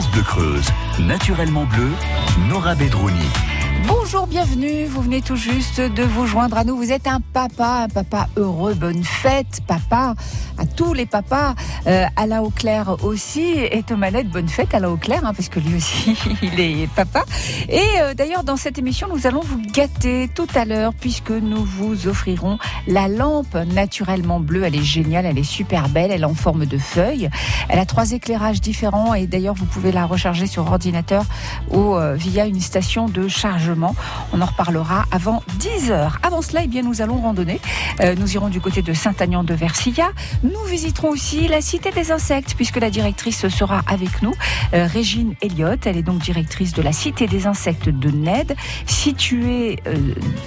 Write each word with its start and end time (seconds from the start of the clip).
Bleu 0.00 0.24
Creuse, 0.24 0.66
naturellement 0.98 1.66
bleu, 1.66 1.92
Nora 2.48 2.74
Bedrouni. 2.74 3.53
Bonjour, 3.86 4.26
bienvenue. 4.26 4.84
Vous 4.86 5.02
venez 5.02 5.20
tout 5.20 5.36
juste 5.36 5.80
de 5.80 6.02
vous 6.02 6.26
joindre 6.26 6.56
à 6.56 6.64
nous. 6.64 6.76
Vous 6.76 6.92
êtes 6.92 7.06
un 7.06 7.20
papa, 7.20 7.84
un 7.84 7.88
papa 7.88 8.28
heureux. 8.36 8.74
Bonne 8.74 9.02
fête, 9.02 9.60
papa. 9.66 10.14
À 10.56 10.66
tous 10.66 10.94
les 10.94 11.06
papas. 11.06 11.54
Euh, 11.86 12.06
Alain 12.16 12.40
Auclair 12.40 12.96
aussi. 13.02 13.54
Et 13.70 13.82
Thomalette, 13.82 14.30
bonne 14.30 14.48
fête 14.48 14.74
Alain 14.74 14.90
Auclair, 14.90 15.20
hein, 15.24 15.34
parce 15.34 15.48
que 15.48 15.58
lui 15.58 15.76
aussi, 15.76 16.16
il 16.42 16.60
est 16.60 16.88
papa. 16.94 17.24
Et 17.68 17.80
euh, 18.00 18.14
d'ailleurs, 18.14 18.44
dans 18.44 18.56
cette 18.56 18.78
émission, 18.78 19.08
nous 19.12 19.26
allons 19.26 19.40
vous 19.40 19.60
gâter 19.60 20.28
tout 20.34 20.48
à 20.54 20.64
l'heure, 20.64 20.92
puisque 20.94 21.30
nous 21.30 21.64
vous 21.64 22.06
offrirons 22.06 22.58
la 22.86 23.08
lampe 23.08 23.54
naturellement 23.74 24.38
bleue. 24.38 24.64
Elle 24.64 24.76
est 24.76 24.84
géniale, 24.84 25.26
elle 25.26 25.38
est 25.38 25.42
super 25.42 25.88
belle, 25.88 26.10
elle 26.10 26.22
est 26.22 26.26
en 26.26 26.34
forme 26.34 26.66
de 26.66 26.78
feuille. 26.78 27.28
Elle 27.68 27.78
a 27.78 27.86
trois 27.86 28.12
éclairages 28.12 28.60
différents 28.60 29.14
et 29.14 29.26
d'ailleurs, 29.26 29.54
vous 29.54 29.66
pouvez 29.66 29.92
la 29.92 30.06
recharger 30.06 30.46
sur 30.46 30.66
ordinateur 30.70 31.24
ou 31.70 31.96
euh, 31.96 32.14
via 32.14 32.46
une 32.46 32.60
station 32.60 33.08
de 33.08 33.28
On 34.32 34.40
en 34.40 34.46
reparlera 34.46 35.04
avant 35.10 35.42
10 35.58 35.90
heures. 35.90 36.18
Avant 36.22 36.42
cela, 36.42 36.62
eh 36.64 36.68
bien, 36.68 36.82
nous 36.82 37.02
allons 37.02 37.18
randonner. 37.18 37.60
Euh, 38.00 38.14
nous 38.18 38.34
irons 38.34 38.48
du 38.48 38.60
côté 38.60 38.82
de 38.82 38.92
Saint-Agnan 38.92 39.44
de 39.44 39.54
Versilla. 39.54 40.10
Nous 40.42 40.62
visiterons 40.68 41.10
aussi 41.10 41.48
la 41.48 41.60
Cité 41.60 41.90
des 41.90 42.10
Insectes, 42.10 42.54
puisque 42.56 42.76
la 42.76 42.90
directrice 42.90 43.48
sera 43.48 43.82
avec 43.86 44.22
nous, 44.22 44.34
euh, 44.74 44.86
Régine 44.86 45.34
Elliott. 45.40 45.86
Elle 45.86 45.96
est 45.96 46.02
donc 46.02 46.18
directrice 46.18 46.72
de 46.72 46.82
la 46.82 46.92
Cité 46.92 47.26
des 47.26 47.46
Insectes 47.46 47.88
de 47.88 48.10
Ned, 48.10 48.54
située 48.86 49.78
euh, 49.86 49.94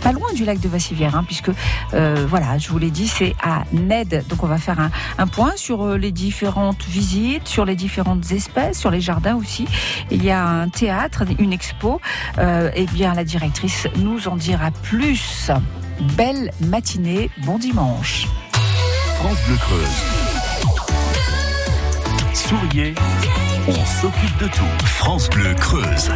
pas 0.01 0.11
loin 0.11 0.31
du 0.33 0.45
lac 0.45 0.59
de 0.59 0.67
Vassivière, 0.67 1.15
hein, 1.15 1.23
puisque, 1.25 1.51
voilà, 1.91 2.57
je 2.57 2.69
vous 2.69 2.77
l'ai 2.77 2.91
dit, 2.91 3.07
c'est 3.07 3.35
à 3.41 3.63
Ned. 3.73 4.25
Donc, 4.29 4.43
on 4.43 4.47
va 4.47 4.57
faire 4.57 4.77
un, 5.17 5.27
point 5.27 5.53
sur 5.55 5.97
les 5.97 6.11
différentes 6.11 6.83
visites, 6.85 7.47
sur 7.47 7.65
les 7.65 7.75
différentes 7.75 8.31
espèces, 8.31 8.79
sur 8.79 8.91
les 8.91 9.01
jardins 9.01 9.35
aussi. 9.35 9.67
Il 10.11 10.23
y 10.23 10.31
a 10.31 10.43
un 10.43 10.69
théâtre, 10.69 11.23
une 11.39 11.53
expo. 11.53 11.99
et 12.37 12.85
bien, 12.93 13.06
la 13.13 13.23
directrice 13.23 13.87
nous 13.97 14.27
en 14.27 14.35
dira 14.35 14.71
plus. 14.71 15.51
Belle 16.15 16.51
matinée, 16.61 17.29
bon 17.45 17.57
dimanche. 17.57 18.27
France 19.15 19.37
Bleu 19.47 19.57
Creuse. 19.57 19.97
Souriez, 22.33 22.95
on 23.67 23.85
s'occupe 23.85 24.37
de 24.39 24.47
tout. 24.47 24.85
France 24.85 25.29
Bleu 25.29 25.53
Creuse. 25.55 26.11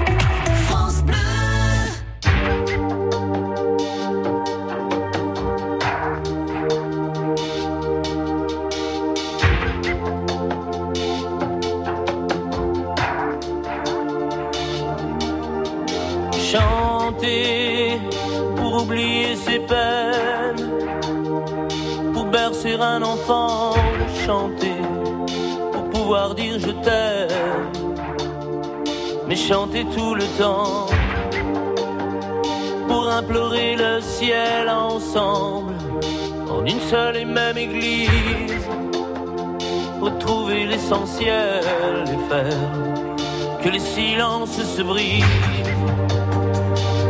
Pour 18.56 18.84
oublier 18.84 19.36
ses 19.36 19.59
peines, 19.59 20.70
pour 22.14 22.26
bercer 22.26 22.76
un 22.80 23.02
enfant, 23.02 23.73
chanter 24.26 24.76
pour 25.72 25.90
pouvoir 25.90 26.36
dire 26.36 26.59
je 26.59 26.72
t'aime, 26.72 27.72
mais 29.28 29.36
chanter 29.36 29.86
tout 29.95 30.16
le 30.16 30.26
temps 30.38 30.88
pour 32.88 33.09
implorer 33.09 33.75
le 33.75 34.02
ciel 34.02 34.70
ensemble 34.70 35.73
en 36.50 36.66
une 36.66 36.80
seule 36.80 37.18
et 37.18 37.25
même 37.25 37.58
église, 37.58 38.68
retrouver 40.02 40.66
l'essentiel 40.66 41.64
et 42.08 42.30
faire 42.30 43.62
que 43.64 43.70
les 43.70 43.80
silences 43.80 44.62
se 44.64 44.81
brisent 44.81 45.61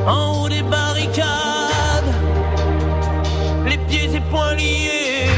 en 0.08 0.44
haut 0.44 0.50
des 0.50 0.64
barricades, 0.64 2.14
les 3.66 3.78
pieds 3.78 4.10
et 4.16 4.22
poings 4.32 4.56
liés, 4.56 5.30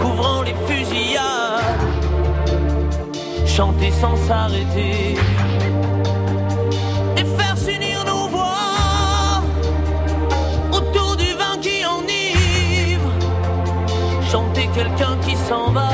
couvrant 0.00 0.42
les 0.42 0.54
fusillades, 0.66 1.80
chanter 3.46 3.90
sans 3.90 4.16
s'arrêter. 4.16 5.16
Et 7.16 7.24
faire 7.38 7.56
s'unir 7.56 8.04
nos 8.04 8.28
voix 8.28 9.42
autour 10.72 11.16
du 11.16 11.32
vin 11.40 11.56
qui 11.60 11.84
enivre, 11.86 13.10
chanter 14.30 14.68
quelqu'un 14.74 15.16
qui 15.24 15.36
s'en 15.36 15.70
va 15.70 15.90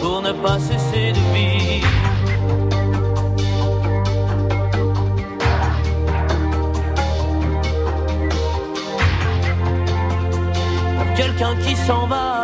pour 0.00 0.22
ne 0.22 0.32
pas 0.32 0.58
cesser 0.58 1.12
de 1.12 1.22
vivre. 1.34 1.97
Quelqu'un 11.38 11.56
qui 11.62 11.76
s'en 11.76 12.06
va 12.06 12.37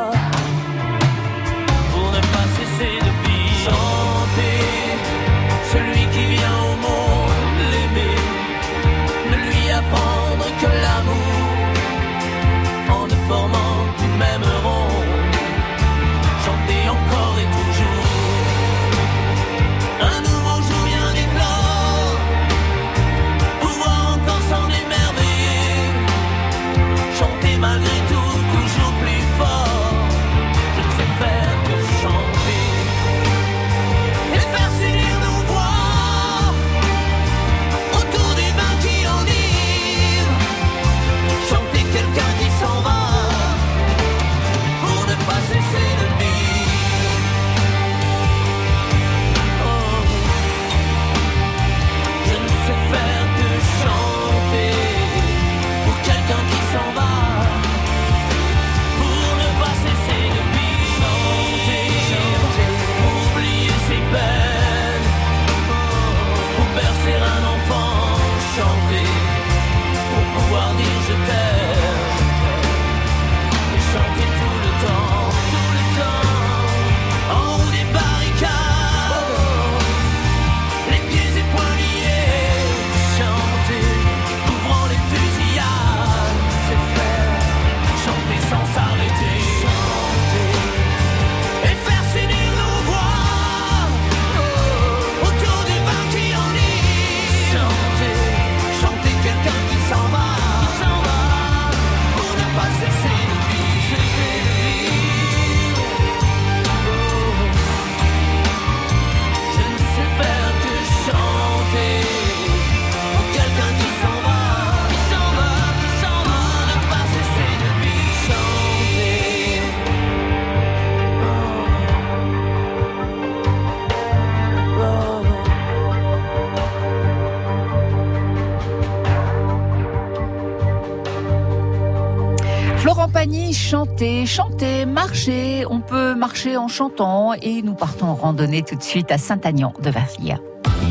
chanter, 133.75 134.25
chanter, 134.25 134.87
marcher. 134.87 135.67
On 135.69 135.81
peut 135.81 136.15
marcher 136.15 136.57
en 136.57 136.69
chantant 136.69 137.33
et 137.43 137.61
nous 137.61 137.75
partons 137.75 138.07
en 138.07 138.15
randonnée 138.15 138.63
tout 138.63 138.77
de 138.77 138.83
suite 138.85 139.11
à 139.11 139.19
Saint-Agnan 139.19 139.73
de 139.83 139.91
Versilla. 139.91 140.37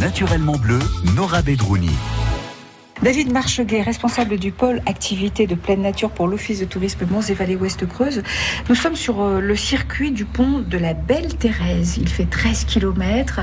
Naturellement 0.02 0.58
bleu, 0.58 0.80
Nora 1.16 1.42
Bedrouni. 1.42 1.92
David 3.02 3.32
Marcheguet, 3.32 3.84
responsable 3.84 4.38
du 4.38 4.52
pôle 4.52 4.82
activité 4.86 5.48
de 5.48 5.56
pleine 5.56 5.82
nature 5.82 6.10
pour 6.10 6.28
l'Office 6.28 6.60
de 6.60 6.66
tourisme 6.66 7.06
Mons 7.10 7.30
et 7.30 7.34
Vallées 7.34 7.56
Ouest 7.56 7.88
Creuse. 7.88 8.22
Nous 8.68 8.76
sommes 8.76 8.98
sur 8.98 9.22
euh, 9.22 9.40
le 9.40 9.56
circuit 9.56 10.12
du 10.12 10.26
pont 10.26 10.60
de 10.60 10.78
la 10.78 10.94
Belle 10.94 11.34
Thérèse. 11.38 11.98
Il 11.98 12.10
fait 12.10 12.26
13 12.30 12.66
km 12.66 13.40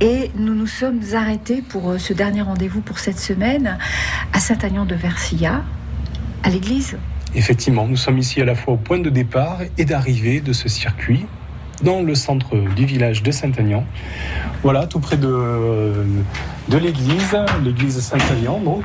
et 0.00 0.32
nous 0.34 0.54
nous 0.54 0.66
sommes 0.66 1.02
arrêtés 1.12 1.62
pour 1.62 1.92
euh, 1.92 1.98
ce 1.98 2.12
dernier 2.12 2.42
rendez-vous 2.42 2.80
pour 2.80 2.98
cette 2.98 3.20
semaine 3.20 3.78
à 4.32 4.40
Saint-Agnan 4.40 4.86
de 4.86 4.96
Versilla, 4.96 5.62
à 6.42 6.50
l'église. 6.50 6.96
Effectivement, 7.34 7.86
nous 7.86 7.96
sommes 7.96 8.18
ici 8.18 8.40
à 8.42 8.44
la 8.44 8.54
fois 8.54 8.74
au 8.74 8.76
point 8.76 8.98
de 8.98 9.08
départ 9.08 9.58
et 9.78 9.84
d'arrivée 9.84 10.40
de 10.40 10.52
ce 10.52 10.68
circuit 10.68 11.24
dans 11.82 12.02
le 12.02 12.14
centre 12.14 12.56
du 12.76 12.84
village 12.84 13.22
de 13.22 13.30
Saint-Agnan. 13.30 13.84
Voilà, 14.62 14.86
tout 14.86 15.00
près 15.00 15.16
de, 15.16 16.04
l'église, 16.68 17.36
l'église 17.64 18.00
Saint-Agnan 18.00 18.60
donc. 18.60 18.84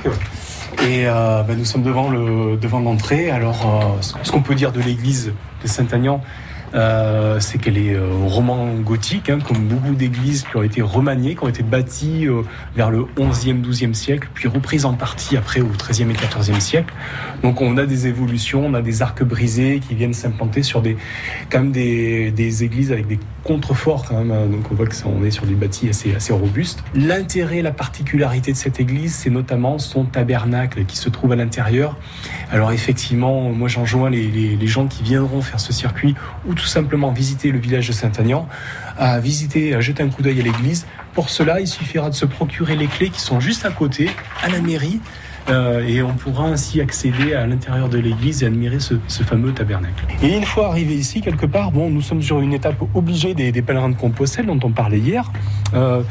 Et 0.83 1.07
euh, 1.07 1.43
ben, 1.43 1.57
nous 1.57 1.65
sommes 1.65 1.83
devant 1.83 2.09
le 2.09 2.55
devant 2.57 2.79
l'entrée. 2.79 3.31
Alors, 3.31 3.95
euh, 4.01 4.01
ce 4.01 4.31
qu'on 4.31 4.41
peut 4.41 4.55
dire 4.55 4.71
de 4.71 4.79
l'église 4.79 5.33
de 5.63 5.67
Saint-Agnan, 5.67 6.21
euh, 6.73 7.39
c'est 7.39 7.57
qu'elle 7.57 7.77
est 7.77 7.95
euh, 7.95 8.09
roman 8.25 8.73
gothique, 8.75 9.29
hein, 9.29 9.39
comme 9.45 9.59
beaucoup 9.67 9.95
d'églises 9.95 10.43
qui 10.43 10.57
ont 10.57 10.63
été 10.63 10.81
remaniées, 10.81 11.35
qui 11.35 11.43
ont 11.43 11.47
été 11.47 11.63
bâties 11.63 12.27
euh, 12.27 12.41
vers 12.75 12.89
le 12.89 13.05
11e, 13.17 13.61
12e 13.63 13.93
siècle, 13.93 14.29
puis 14.33 14.47
reprises 14.47 14.85
en 14.85 14.93
partie 14.93 15.37
après 15.37 15.61
au 15.61 15.69
13e 15.69 16.09
et 16.09 16.13
14e 16.13 16.59
siècle. 16.59 16.93
Donc 17.41 17.61
on 17.61 17.77
a 17.77 17.85
des 17.85 18.07
évolutions, 18.07 18.65
on 18.65 18.73
a 18.73 18.81
des 18.81 19.01
arcs 19.01 19.23
brisés 19.23 19.81
qui 19.87 19.95
viennent 19.95 20.13
s'implanter 20.13 20.63
sur 20.63 20.81
des, 20.81 20.97
quand 21.49 21.59
même 21.59 21.71
des, 21.71 22.31
des 22.31 22.63
églises 22.63 22.91
avec 22.91 23.07
des 23.07 23.19
contreforts 23.43 24.05
hein. 24.11 24.25
Donc 24.25 24.69
on 24.71 24.75
voit 24.75 24.87
que 24.87 24.95
ça, 24.95 25.05
on 25.07 25.23
est 25.23 25.31
sur 25.31 25.45
des 25.45 25.55
bâtis 25.55 25.89
assez, 25.89 26.13
assez 26.13 26.33
robustes. 26.33 26.83
L'intérêt, 26.93 27.61
la 27.61 27.71
particularité 27.71 28.51
de 28.51 28.57
cette 28.57 28.79
église, 28.79 29.15
c'est 29.15 29.29
notamment 29.29 29.79
son 29.79 30.03
tabernacle 30.03 30.83
qui 30.85 30.97
se 30.97 31.09
trouve 31.09 31.31
à 31.31 31.35
l'intérieur. 31.35 31.95
Alors 32.51 32.71
effectivement, 32.71 33.49
moi 33.51 33.67
j'enjoins 33.67 34.09
les, 34.09 34.27
les, 34.27 34.67
gens 34.67 34.87
qui 34.87 35.03
viendront 35.03 35.41
faire 35.41 35.59
ce 35.59 35.71
circuit 35.71 36.15
tout 36.57 36.65
simplement 36.65 37.11
visiter 37.11 37.51
le 37.51 37.59
village 37.59 37.87
de 37.87 37.93
Saint-Agnan, 37.93 38.47
à 38.97 39.19
visiter, 39.19 39.73
à 39.73 39.79
jeter 39.79 40.03
un 40.03 40.09
coup 40.09 40.21
d'œil 40.21 40.41
à 40.41 40.43
l'église. 40.43 40.85
Pour 41.13 41.29
cela, 41.29 41.61
il 41.61 41.67
suffira 41.67 42.09
de 42.09 42.15
se 42.15 42.25
procurer 42.25 42.75
les 42.75 42.87
clés 42.87 43.09
qui 43.09 43.21
sont 43.21 43.39
juste 43.39 43.65
à 43.65 43.71
côté, 43.71 44.09
à 44.43 44.49
la 44.49 44.59
mairie, 44.59 44.99
euh, 45.49 45.87
et 45.87 46.03
on 46.03 46.13
pourra 46.13 46.45
ainsi 46.45 46.81
accéder 46.81 47.33
à 47.33 47.47
l'intérieur 47.47 47.87
de 47.87 47.97
l'église 47.97 48.43
et 48.43 48.47
admirer 48.47 48.79
ce, 48.79 48.95
fameux 49.23 49.53
tabernacle. 49.53 50.05
Et 50.21 50.35
une 50.35 50.43
fois 50.43 50.67
arrivé 50.67 50.95
ici, 50.95 51.21
quelque 51.21 51.45
part, 51.45 51.71
bon, 51.71 51.89
nous 51.89 52.01
sommes 52.01 52.21
sur 52.21 52.41
une 52.41 52.53
étape 52.53 52.75
obligée 52.93 53.33
des, 53.33 53.61
pèlerins 53.61 53.89
de 53.89 53.95
Compostelle 53.95 54.47
dont 54.47 54.59
on 54.63 54.71
parlait 54.71 54.99
hier, 54.99 55.31
euh, 55.73 56.01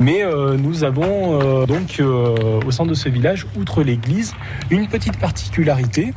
mais 0.00 0.24
euh, 0.24 0.56
nous 0.56 0.84
avons 0.84 1.66
donc 1.66 2.00
au 2.00 2.70
centre 2.70 2.90
de 2.90 2.94
ce 2.94 3.08
village, 3.08 3.46
outre 3.58 3.82
l'église, 3.82 4.34
une 4.70 4.88
petite 4.88 5.18
particularité 5.18 6.14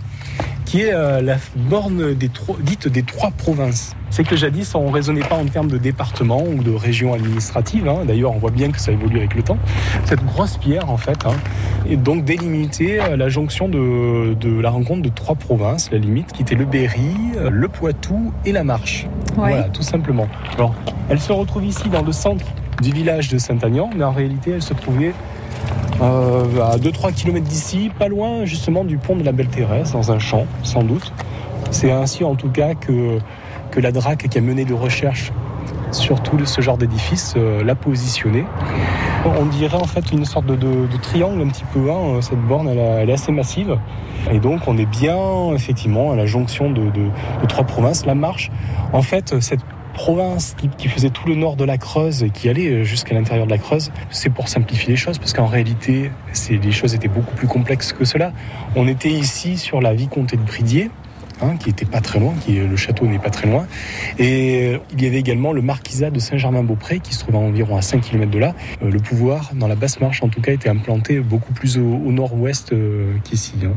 qui 0.70 0.82
est 0.82 0.94
euh, 0.94 1.20
la 1.20 1.38
borne 1.56 2.14
des 2.14 2.30
trois- 2.30 2.58
dite 2.62 2.88
des 2.88 3.02
trois 3.02 3.32
provinces. 3.32 3.96
C'est 4.12 4.24
que 4.24 4.36
jadis, 4.36 4.76
on 4.76 4.88
ne 4.90 4.94
raisonnait 4.94 5.24
pas 5.28 5.36
en 5.36 5.46
termes 5.46 5.68
de 5.68 5.80
département 5.80 6.44
ou 6.44 6.62
de 6.62 6.70
région 6.70 7.12
administrative. 7.16 7.88
hein. 7.88 8.06
D'ailleurs, 8.06 8.36
on 8.36 8.38
voit 8.38 8.52
bien 8.52 8.70
que 8.70 8.80
ça 8.80 8.92
évolue 8.92 9.18
avec 9.18 9.34
le 9.34 9.42
temps. 9.42 9.58
Cette 10.06 10.24
grosse 10.24 10.58
pierre, 10.58 10.92
en 10.92 10.98
fait, 10.98 11.26
hein, 11.26 11.34
et 11.90 11.96
donc 11.98 12.24
délimiter 12.24 13.02
euh, 13.02 13.18
la 13.18 13.30
jonction 13.30 13.68
de, 13.68 14.36
de 14.36 14.62
la 14.62 14.70
rencontre 14.70 15.02
de 15.02 15.10
trois 15.10 15.34
provinces, 15.34 15.90
la 15.92 15.98
limite, 15.98 16.34
qui 16.34 16.44
était 16.44 16.54
le 16.54 16.66
Berry, 16.66 17.16
euh, 17.38 17.50
le 17.50 17.68
Poitou 17.68 18.32
et 18.46 18.52
la 18.52 18.64
Marche. 18.64 19.08
Ouais. 19.30 19.50
Voilà, 19.50 19.64
tout 19.70 19.82
simplement. 19.82 20.28
Alors, 20.56 20.76
elle 21.10 21.20
se 21.20 21.32
retrouve 21.32 21.66
ici 21.66 21.90
dans 21.90 22.04
le 22.04 22.12
centre 22.12 22.46
du 22.84 22.92
village 22.92 23.30
de 23.30 23.40
Saint-Agnan, 23.40 23.90
mais 23.98 24.04
en 24.04 24.12
réalité, 24.12 24.52
elle 24.52 24.62
se 24.62 24.76
trouvait 24.76 25.14
à 26.02 26.78
2-3 26.78 27.14
km 27.14 27.46
d'ici, 27.46 27.92
pas 27.98 28.08
loin 28.08 28.46
justement 28.46 28.84
du 28.84 28.98
pont 28.98 29.16
de 29.16 29.24
la 29.24 29.32
Belle 29.32 29.48
Thérèse, 29.48 29.92
dans 29.92 30.12
un 30.12 30.20
champ, 30.20 30.46
sans 30.64 30.84
doute. 30.84 31.12
C'est 31.72 31.92
ainsi 31.92 32.24
en 32.24 32.36
tout 32.36 32.50
cas 32.50 32.74
que, 32.74 33.20
que 33.72 33.80
la 33.80 33.92
DRAC 33.92 34.28
qui 34.30 34.38
a 34.38 34.42
mené 34.42 34.66
des 34.66 34.74
recherches 34.74 35.32
sur 35.92 36.22
tout 36.22 36.44
ce 36.46 36.62
genre 36.62 36.78
d'édifice 36.78 37.34
euh, 37.36 37.64
l'a 37.64 37.76
positionné. 37.76 38.46
On 39.26 39.46
dirait 39.46 39.78
en 39.78 39.86
fait 39.86 40.12
une 40.12 40.24
sorte 40.24 40.46
de, 40.46 40.58
triangle 41.02 41.42
un 41.42 41.48
petit 41.48 41.66
peu, 41.74 41.92
hein, 41.92 42.22
cette 42.22 42.40
borne 42.42 42.70
elle, 42.70 43.10
est 43.10 43.14
assez 43.14 43.32
massive. 43.32 43.78
Et 44.32 44.40
donc 44.40 44.62
on 44.68 44.78
est 44.78 44.86
bien 44.86 45.54
effectivement 45.54 46.12
à 46.12 46.16
la 46.16 46.26
jonction 46.26 46.70
de, 46.72 46.84
de- 46.84 47.10
de 47.42 47.46
trois 47.48 47.64
provinces. 47.66 48.06
La 48.06 48.16
marche, 48.16 48.52
en 48.94 49.02
fait 49.02 49.40
cette 49.42 49.62
province 50.00 50.56
qui, 50.78 50.88
faisait 50.88 51.10
tout 51.10 51.28
le 51.28 51.36
nord 51.36 51.58
de 51.58 51.66
la 51.66 51.78
Creuse 51.78 52.24
et 52.24 52.30
qui 52.30 52.48
allait 52.48 52.86
jusqu'à 52.86 53.14
l'intérieur 53.14 53.46
de 53.46 53.52
la 53.52 53.58
Creuse, 53.58 53.92
c'est 54.10 54.30
pour 54.30 54.48
simplifier 54.48 54.92
les 54.92 54.96
choses, 54.96 55.18
parce 55.18 55.34
qu'en 55.34 55.46
réalité, 55.46 56.10
les 56.50 56.72
choses 56.72 56.96
étaient 56.96 57.10
beaucoup 57.10 57.36
plus 57.36 57.48
complexes 57.48 57.92
que 57.92 58.06
cela. 58.06 58.32
On 58.78 58.88
était 58.88 59.10
ici 59.10 59.58
sur 59.58 59.82
la 59.82 59.94
vicomté 59.94 60.38
de 60.38 60.42
Bridier, 60.42 60.90
hein, 61.42 61.56
qui 61.58 61.70
était 61.70 61.86
pas 61.86 62.02
très 62.02 62.20
loin, 62.20 62.34
qui, 62.46 62.54
le 62.56 62.76
château 62.76 63.06
n'est 63.06 63.20
pas 63.20 63.30
très 63.30 63.48
loin, 63.48 63.66
et 64.18 64.74
euh, 64.74 64.78
il 64.94 65.04
y 65.04 65.08
avait 65.08 65.20
également 65.20 65.52
le 65.54 65.62
marquisat 65.62 66.10
de 66.10 66.20
Saint-Germain-Beaupré, 66.20 67.00
qui 67.00 67.14
se 67.14 67.20
trouve 67.20 67.36
à 67.36 67.40
environ 67.40 67.78
à 67.78 67.82
5 67.82 68.02
km 68.02 68.32
de 68.32 68.40
là. 68.40 68.54
Euh, 68.82 68.90
le 68.92 69.00
pouvoir, 69.00 69.52
dans 69.56 69.68
la 69.68 69.76
basse 69.76 70.00
marche 70.00 70.24
en 70.24 70.30
tout 70.30 70.42
cas, 70.42 70.52
était 70.52 70.70
implanté 70.70 71.20
beaucoup 71.20 71.54
plus 71.54 71.78
au, 71.78 71.82
au 71.82 72.12
nord-ouest 72.12 72.74
euh, 72.74 73.14
qu'ici. 73.24 73.54
hein. 73.64 73.74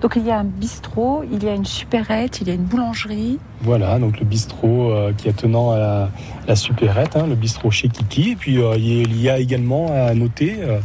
Donc 0.00 0.14
il 0.16 0.26
y 0.26 0.30
a 0.30 0.38
un 0.38 0.44
bistrot, 0.44 1.24
il 1.32 1.42
y 1.44 1.48
a 1.48 1.54
une 1.54 1.64
supérette, 1.64 2.40
il 2.40 2.48
y 2.48 2.50
a 2.50 2.54
une 2.54 2.64
boulangerie. 2.64 3.38
Voilà, 3.62 3.98
donc 3.98 4.18
le 4.18 4.26
bistrot 4.26 4.90
euh, 4.90 5.12
qui 5.16 5.28
est 5.28 5.30
attenant 5.30 5.70
à 5.70 5.78
la, 5.78 6.10
la 6.48 6.56
supérette, 6.56 7.16
hein, 7.16 7.26
le 7.28 7.34
bistrot 7.36 7.70
chez 7.70 7.88
Kiki. 7.88 8.32
Et 8.32 8.36
puis 8.36 8.58
euh, 8.58 8.76
il 8.76 9.20
y 9.20 9.28
a 9.28 9.38
également 9.38 9.86
à 9.92 10.12
noter 10.14 10.56
euh, 10.60 10.78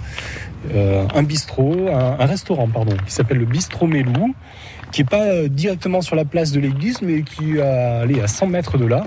euh, 0.73 1.05
un 1.15 1.23
bistrot, 1.23 1.87
un, 1.89 2.17
un 2.19 2.25
restaurant, 2.25 2.67
pardon, 2.67 2.95
qui 3.05 3.11
s'appelle 3.13 3.37
le 3.37 3.45
Bistrot 3.45 3.87
Mélou, 3.87 4.33
qui 4.97 5.03
est 5.03 5.05
pas 5.05 5.25
euh, 5.27 5.47
directement 5.47 6.01
sur 6.01 6.15
la 6.15 6.25
place 6.25 6.51
de 6.51 6.59
l'église, 6.59 7.03
mais 7.03 7.21
qui 7.21 7.57
est 7.57 7.61
allez, 7.61 8.19
à 8.19 8.25
100 8.27 8.47
mètres 8.47 8.79
de 8.79 8.85
là, 8.87 9.05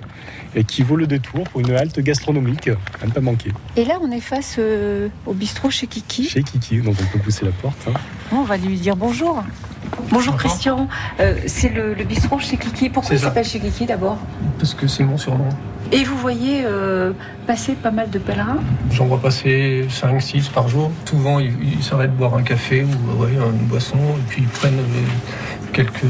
et 0.55 0.63
qui 0.63 0.85
vaut 0.85 0.95
le 0.95 1.09
détour 1.09 1.43
pour 1.49 1.61
une 1.63 1.73
halte 1.73 1.99
gastronomique, 1.99 2.71
à 3.03 3.07
ne 3.07 3.11
pas 3.11 3.21
manquer. 3.21 3.51
Et 3.77 3.85
là, 3.85 3.95
on 4.01 4.09
est 4.13 4.21
face 4.21 4.55
euh, 4.61 5.09
au 5.27 5.33
bistrot 5.33 5.69
chez 5.69 5.89
Kiki. 5.89 6.29
Chez 6.29 6.45
Kiki, 6.45 6.81
donc 6.81 6.95
on 7.03 7.07
peut 7.13 7.19
pousser 7.19 7.45
la 7.45 7.51
porte. 7.51 7.77
hein. 7.89 7.99
On 8.31 8.45
va 8.45 8.57
lui 8.57 8.77
dire 8.77 8.95
bonjour. 8.95 9.43
Bonjour 10.13 10.37
Christian, 10.37 10.87
Euh, 11.19 11.35
c'est 11.47 11.71
le, 11.71 11.95
le 11.95 12.05
bistrot 12.05 12.39
chez 12.39 12.57
Kiki. 12.57 12.89
Pourquoi 12.89 13.09
C'est 13.09 13.17
il 13.17 13.21
s'appelle 13.21 13.45
chez 13.45 13.59
Kiki 13.59 13.85
d'abord 13.87 14.19
Parce 14.61 14.75
que 14.75 14.87
c'est 14.87 15.03
mon 15.03 15.19
surnom. 15.19 15.49
Et 15.91 16.05
vous 16.05 16.17
voyez 16.19 16.63
euh, 16.65 17.11
passer 17.49 17.73
pas 17.73 17.91
mal 17.91 18.11
de 18.11 18.21
pèlerins 18.21 18.61
J'en 18.93 19.07
vois 19.07 19.21
passer 19.21 19.87
5, 19.91 20.23
6 20.23 20.49
par 20.51 20.69
jour. 20.69 20.93
Souvent, 21.05 21.41
ils 21.41 21.53
ils 21.79 21.83
s'arrêtent 21.83 22.17
boire 22.17 22.37
un 22.37 22.43
café 22.45 22.85
ou 22.85 23.23
ouais, 23.23 23.31
une 23.35 23.67
boisson, 23.67 23.97
et 23.99 24.23
puis 24.29 24.43
ils 24.43 24.49
prennent 24.49 24.79
euh, 24.79 25.60
quelque 25.73 26.01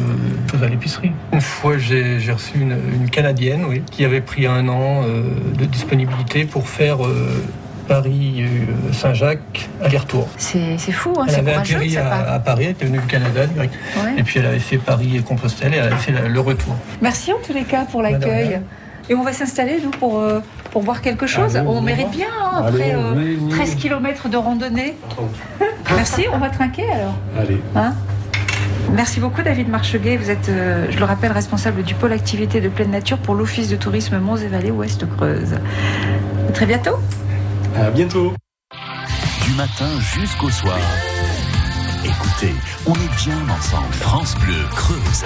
chose 0.51 0.63
à 0.63 0.69
l'épicerie. 0.69 1.13
Une 1.33 1.41
fois, 1.41 1.79
j'ai 1.79 2.19
reçu 2.33 2.59
une, 2.59 2.77
une 2.95 3.11
Canadienne 3.11 3.65
oui, 3.69 3.83
qui 3.91 4.05
avait 4.05 4.21
pris 4.21 4.47
un 4.47 4.69
an 4.69 5.03
euh, 5.05 5.23
de 5.59 5.65
disponibilité 5.65 6.45
pour 6.45 6.69
faire 6.69 7.05
euh, 7.05 7.43
Paris-Saint-Jacques 7.89 9.69
aller-retour. 9.83 10.29
C'est 10.37 10.79
c'est 10.79 10.93
fou, 10.93 11.13
hein, 11.19 11.25
Elle 11.27 11.33
c'est 11.35 11.39
avait 11.41 11.55
atterri 11.55 11.97
à, 11.97 12.39
Paris, 12.39 12.65
elle 12.67 12.71
était 12.71 12.87
venue 12.87 12.99
du 12.99 13.07
Canada 13.07 13.47
direct. 13.47 13.75
Ouais. 13.97 14.15
Et 14.19 14.23
puis 14.23 14.39
elle 14.39 14.47
avait 14.47 14.59
fait 14.59 14.79
Paris 14.79 15.17
et 15.17 15.21
Compostelle 15.21 15.75
et 15.75 15.79
elle 15.79 15.87
avait 15.93 15.97
fait 15.97 16.13
la- 16.13 16.29
le 16.29 16.41
retour. 16.41 16.75
Merci 17.03 17.33
en 17.33 17.39
tous 17.45 17.53
les 17.53 17.65
cas 17.65 17.85
pour 17.85 18.03
l'accueil. 18.03 18.61
Et 19.09 19.15
on 19.15 19.25
va 19.25 19.33
s'installer, 19.33 19.81
nous, 19.83 19.91
pour, 19.91 20.21
euh, 20.21 20.39
pour 20.71 20.85
boire 20.85 21.03
quelque 21.03 21.27
chose. 21.27 21.57
Allez, 21.57 21.67
on 21.67 21.81
mérite 21.83 22.11
bien, 22.13 22.29
hein, 22.31 22.63
après 22.65 22.93
Allez, 22.93 22.93
euh, 22.95 23.13
oui, 23.17 23.39
oui. 23.41 23.51
13 23.51 23.75
km 23.75 24.29
de 24.29 24.37
randonnée. 24.37 24.95
Merci, 25.91 26.27
on 26.33 26.39
va 26.39 26.49
trinquer 26.49 26.85
alors. 26.85 27.17
Allez. 27.37 27.61
Hein 27.75 27.95
Merci 28.93 29.21
beaucoup 29.21 29.43
David 29.43 29.69
Marcheguet. 29.69 30.17
Vous 30.17 30.31
êtes, 30.31 30.49
euh, 30.49 30.87
je 30.91 30.99
le 30.99 31.05
rappelle, 31.05 31.33
responsable 31.33 31.83
du 31.83 31.95
pôle 31.95 32.13
activité 32.13 32.61
de 32.61 32.69
pleine 32.69 32.91
nature 32.91 33.19
pour 33.19 33.35
l'Office 33.35 33.69
de 33.69 33.77
tourisme 33.77 34.19
Monts 34.19 34.37
et 34.37 34.49
Vallées 34.49 34.71
Ouest 34.71 35.07
Creuse. 35.17 35.55
À 36.49 36.53
très 36.53 36.67
bientôt. 36.67 36.97
À 37.77 37.91
bientôt. 37.91 38.35
Du 39.45 39.53
matin 39.53 39.89
jusqu'au 40.01 40.51
soir. 40.51 40.79
Écoutez, 42.05 42.55
on 42.87 42.95
est 42.95 43.25
bien 43.25 43.39
ensemble. 43.57 43.93
France 43.93 44.35
Bleu 44.37 44.65
Creuse. 44.75 45.25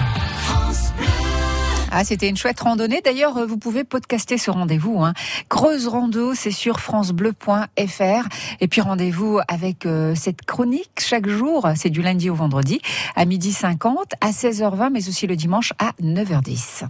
Ah, 1.97 2.03
c'était 2.03 2.29
une 2.29 2.37
chouette 2.37 2.59
randonnée. 2.59 3.01
D'ailleurs, 3.05 3.47
vous 3.47 3.57
pouvez 3.57 3.85
podcaster 3.85 4.37
ce 4.37 4.51
rendez-vous. 4.51 5.05
Hein. 5.05 5.13
Creuse 5.49 5.87
Rando, 5.87 6.35
c'est 6.35 6.51
sur 6.51 6.81
francebleu.fr. 6.81 8.29
Et 8.61 8.67
puis 8.67 8.81
rendez-vous 8.81 9.39
avec 9.47 9.87
euh, 9.87 10.17
cette 10.17 10.43
chronique 10.43 10.91
chaque 10.99 11.29
jour. 11.29 11.69
C'est 11.77 11.91
du 11.91 12.03
lundi 12.03 12.31
au 12.31 12.35
vendredi 12.35 12.81
à 13.15 13.25
midi 13.27 13.53
50, 13.53 14.15
à 14.21 14.31
16h20, 14.33 14.91
mais 14.91 15.09
aussi 15.09 15.29
le 15.29 15.37
dimanche 15.37 15.73
à 15.79 15.93
9h10. 16.03 16.89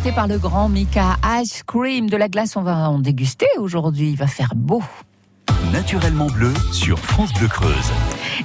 Interprété 0.00 0.14
par 0.14 0.28
le 0.28 0.38
grand 0.38 0.68
Mika 0.70 1.16
Ice 1.42 1.62
Cream. 1.62 2.08
De 2.08 2.16
la 2.16 2.28
glace, 2.28 2.56
on 2.56 2.62
va 2.62 2.88
en 2.88 2.98
déguster 2.98 3.46
aujourd'hui. 3.58 4.10
Il 4.10 4.16
va 4.16 4.26
faire 4.26 4.54
beau. 4.54 4.82
Naturellement 5.72 6.26
bleu 6.26 6.52
sur 6.72 6.98
France 6.98 7.32
Bleu 7.34 7.48
Creuse. 7.48 7.92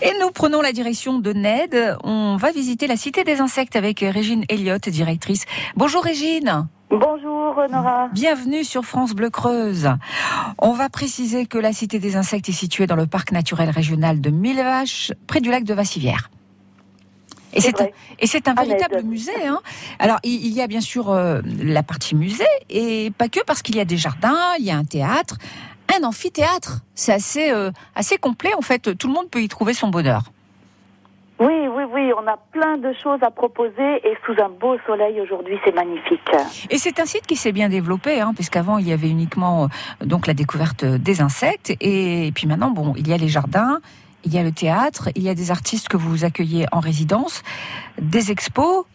Et 0.01 0.11
nous 0.19 0.31
prenons 0.31 0.61
la 0.61 0.73
direction 0.73 1.19
de 1.19 1.31
Ned. 1.31 1.97
On 2.03 2.35
va 2.35 2.51
visiter 2.51 2.87
la 2.87 2.97
Cité 2.97 3.23
des 3.23 3.39
Insectes 3.39 3.77
avec 3.77 4.01
Régine 4.01 4.43
Elliott, 4.49 4.89
directrice. 4.89 5.45
Bonjour 5.77 6.03
Régine. 6.03 6.67
Bonjour 6.89 7.55
Nora. 7.71 8.09
Bienvenue 8.11 8.65
sur 8.65 8.83
France 8.83 9.13
Bleu 9.13 9.29
Creuse. 9.29 9.89
On 10.57 10.73
va 10.73 10.89
préciser 10.89 11.45
que 11.45 11.57
la 11.57 11.71
Cité 11.71 11.99
des 11.99 12.17
Insectes 12.17 12.49
est 12.49 12.53
située 12.53 12.87
dans 12.87 12.97
le 12.97 13.07
parc 13.07 13.31
naturel 13.31 13.69
régional 13.69 14.19
de 14.19 14.29
Millevaches, 14.29 15.13
près 15.25 15.39
du 15.39 15.51
lac 15.51 15.63
de 15.63 15.73
Vassivière. 15.73 16.29
Et 17.55 17.61
C'est 17.61 17.79
un, 17.79 17.83
vrai. 17.85 17.93
et 18.19 18.27
c'est 18.27 18.47
un 18.47 18.53
À 18.53 18.63
véritable 18.63 19.01
musée. 19.03 19.45
Hein. 19.47 19.61
Alors, 19.99 20.17
il, 20.23 20.45
il 20.45 20.53
y 20.53 20.61
a 20.61 20.67
bien 20.67 20.81
sûr 20.81 21.09
euh, 21.09 21.41
la 21.61 21.83
partie 21.83 22.15
musée, 22.15 22.43
et 22.69 23.11
pas 23.17 23.29
que, 23.29 23.39
parce 23.45 23.61
qu'il 23.61 23.75
y 23.75 23.79
a 23.79 23.85
des 23.85 23.97
jardins, 23.97 24.37
il 24.59 24.65
y 24.65 24.71
a 24.71 24.77
un 24.77 24.83
théâtre, 24.83 25.37
un 25.97 26.03
amphithéâtre. 26.03 26.81
C'est 26.93 27.13
assez, 27.13 27.49
euh, 27.51 27.71
assez 27.95 28.17
complet, 28.17 28.53
en 28.57 28.61
fait. 28.61 28.97
Tout 28.97 29.07
le 29.07 29.13
monde 29.13 29.29
peut 29.29 29.41
y 29.41 29.47
trouver 29.47 29.73
son 29.73 29.87
bonheur. 29.87 30.23
Oui, 31.37 31.67
oui, 31.67 31.83
oui, 31.93 32.11
on 32.17 32.25
a 32.27 32.37
plein 32.53 32.77
de 32.77 32.93
choses 33.03 33.19
à 33.21 33.29
proposer 33.29 34.07
et 34.07 34.15
sous 34.25 34.41
un 34.41 34.47
beau 34.47 34.77
soleil 34.87 35.19
aujourd'hui, 35.19 35.57
c'est 35.65 35.75
magnifique. 35.75 36.31
Et 36.69 36.77
c'est 36.77 36.97
un 37.01 37.05
site 37.05 37.27
qui 37.27 37.35
s'est 37.35 37.51
bien 37.51 37.67
développé, 37.67 38.21
hein, 38.21 38.31
puisqu'avant 38.33 38.77
il 38.77 38.87
y 38.87 38.93
avait 38.93 39.09
uniquement 39.09 39.65
euh, 39.65 40.05
donc 40.05 40.27
la 40.27 40.33
découverte 40.33 40.85
des 40.85 41.19
insectes, 41.19 41.73
et 41.81 42.31
puis 42.33 42.47
maintenant 42.47 42.71
bon, 42.71 42.93
il 42.95 43.05
y 43.09 43.13
a 43.13 43.17
les 43.17 43.27
jardins, 43.27 43.81
il 44.25 44.33
y 44.33 44.37
a 44.37 44.43
le 44.43 44.51
théâtre, 44.51 45.09
il 45.15 45.23
y 45.23 45.29
a 45.29 45.35
des 45.35 45.51
artistes 45.51 45.87
que 45.87 45.97
vous 45.97 46.25
accueillez 46.25 46.65
en 46.71 46.79
résidence, 46.79 47.43
des 48.01 48.31
expos. 48.31 48.85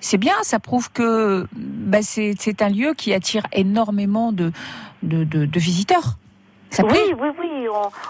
C'est 0.00 0.18
bien, 0.18 0.34
ça 0.42 0.58
prouve 0.58 0.90
que 0.90 1.46
bah, 1.54 2.02
c'est 2.02 2.60
un 2.62 2.68
lieu 2.68 2.92
qui 2.94 3.14
attire 3.14 3.46
énormément 3.52 4.32
de, 4.32 4.50
de, 5.02 5.22
de- 5.24 5.46
de 5.46 5.60
visiteurs. 5.60 6.16
Ça 6.70 6.84
Oui, 6.84 6.98
oui, 7.20 7.28
oui, 7.38 7.66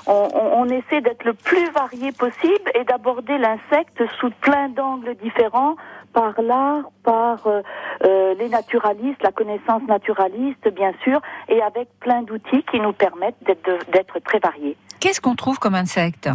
on, 0.07 0.12
on- 0.12 0.62
on 0.62 0.64
essaie 0.67 1.00
d'être 1.00 1.25
le 1.25 1.35
plus 1.35 1.69
varié 1.73 2.12
possible 2.12 2.71
et 2.79 2.85
d'aborder 2.85 3.37
l'insecte 3.37 4.00
sous 4.21 4.31
plein 4.41 4.69
d'angles 4.69 5.17
différents, 5.23 5.75
par 6.14 6.41
l'art, 6.41 6.85
par 7.02 7.47
euh, 7.47 7.61
euh, 8.05 8.35
les 8.38 8.49
naturalistes, 8.49 9.23
la 9.23 9.33
connaissance 9.33 9.83
naturaliste, 9.88 10.69
bien 10.75 10.93
sûr, 11.02 11.21
et 11.49 11.61
avec 11.62 11.88
plein 12.00 12.23
d'outils 12.23 12.64
qui 12.71 12.79
nous 12.81 12.93
permettent 12.93 13.43
d'être 13.47 14.19
très 14.25 14.38
variés. 14.38 14.76
Qu'est-ce 15.00 15.21
qu'on 15.21 15.35
trouve 15.35 15.59
comme 15.59 15.75
insectes 15.75 16.29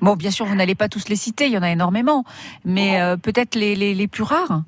Bon, 0.00 0.16
bien 0.16 0.30
sûr, 0.30 0.46
vous 0.46 0.54
n'allez 0.54 0.74
pas 0.74 0.88
tous 0.88 1.08
les 1.08 1.16
citer, 1.16 1.46
il 1.46 1.52
y 1.52 1.58
en 1.58 1.62
a 1.62 1.70
énormément, 1.70 2.24
mais 2.64 3.00
euh, 3.00 3.16
peut-être 3.16 3.54
les, 3.54 3.74
les, 3.74 3.94
les 3.94 4.08
plus 4.08 4.22
rares 4.22 4.62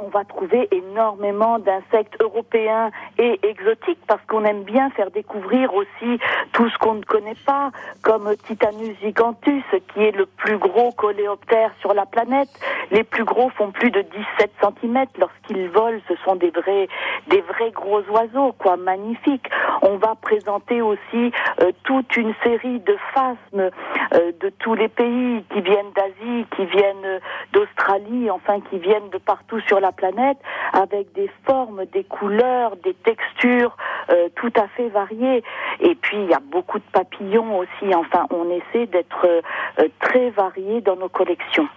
on 0.00 0.08
va 0.08 0.24
trouver 0.24 0.68
énormément 0.70 1.58
d'insectes 1.58 2.20
européens 2.20 2.90
et 3.18 3.40
exotiques 3.42 4.00
parce 4.06 4.24
qu'on 4.26 4.44
aime 4.44 4.62
bien 4.62 4.90
faire 4.90 5.10
découvrir 5.10 5.74
aussi 5.74 6.18
tout 6.52 6.68
ce 6.68 6.78
qu'on 6.78 6.94
ne 6.94 7.04
connaît 7.04 7.36
pas, 7.46 7.70
comme 8.02 8.34
Titanus 8.46 8.96
gigantus, 9.00 9.64
qui 9.92 10.02
est 10.02 10.16
le 10.16 10.26
plus 10.26 10.58
gros 10.58 10.92
coléoptère 10.92 11.72
sur 11.80 11.94
la 11.94 12.06
planète. 12.06 12.48
Les 12.90 13.04
plus 13.04 13.24
gros 13.24 13.50
font 13.50 13.70
plus 13.70 13.90
de 13.90 14.02
17 14.02 14.50
cm. 14.60 15.04
Lorsqu'ils 15.18 15.68
volent, 15.68 16.00
ce 16.08 16.14
sont 16.24 16.36
des 16.36 16.50
vrais, 16.50 17.70
gros 17.72 18.02
oiseaux, 18.10 18.52
quoi, 18.58 18.76
magnifiques. 18.76 19.48
On 19.82 19.96
va 19.96 20.14
présenter 20.20 20.82
aussi 20.82 21.32
euh, 21.60 21.72
toute 21.84 22.16
une 22.16 22.34
série 22.42 22.80
de 22.80 22.96
phasmes 23.14 23.70
euh, 24.14 24.32
de 24.40 24.50
tous 24.58 24.74
les 24.74 24.88
pays 24.88 25.44
qui 25.52 25.60
viennent 25.60 25.92
d'Asie, 25.94 26.46
qui 26.56 26.64
viennent 26.66 27.20
d'Australie, 27.52 28.30
enfin 28.30 28.60
qui 28.70 28.78
viennent 28.78 29.08
de 29.10 29.18
partout 29.18 29.60
sur 29.60 29.79
la 29.80 29.92
planète, 29.92 30.38
avec 30.72 31.12
des 31.14 31.30
formes, 31.44 31.84
des 31.92 32.04
couleurs, 32.04 32.76
des 32.84 32.94
textures 32.94 33.76
euh, 34.10 34.28
tout 34.36 34.52
à 34.56 34.68
fait 34.68 34.88
variées. 34.88 35.42
Et 35.80 35.94
puis 35.94 36.16
il 36.16 36.30
y 36.30 36.34
a 36.34 36.40
beaucoup 36.40 36.78
de 36.78 36.84
papillons 36.92 37.58
aussi. 37.58 37.94
Enfin, 37.94 38.26
on 38.30 38.50
essaie 38.50 38.86
d'être 38.86 39.26
euh, 39.26 39.88
très 40.00 40.30
varié 40.30 40.80
dans 40.80 40.96
nos 40.96 41.08
collections. 41.08 41.68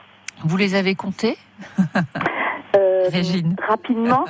Vous 0.43 0.57
les 0.57 0.75
avez 0.75 0.95
comptés 0.95 1.37
Euh, 2.75 3.07
Régine. 3.11 3.55
Rapidement. 3.67 4.25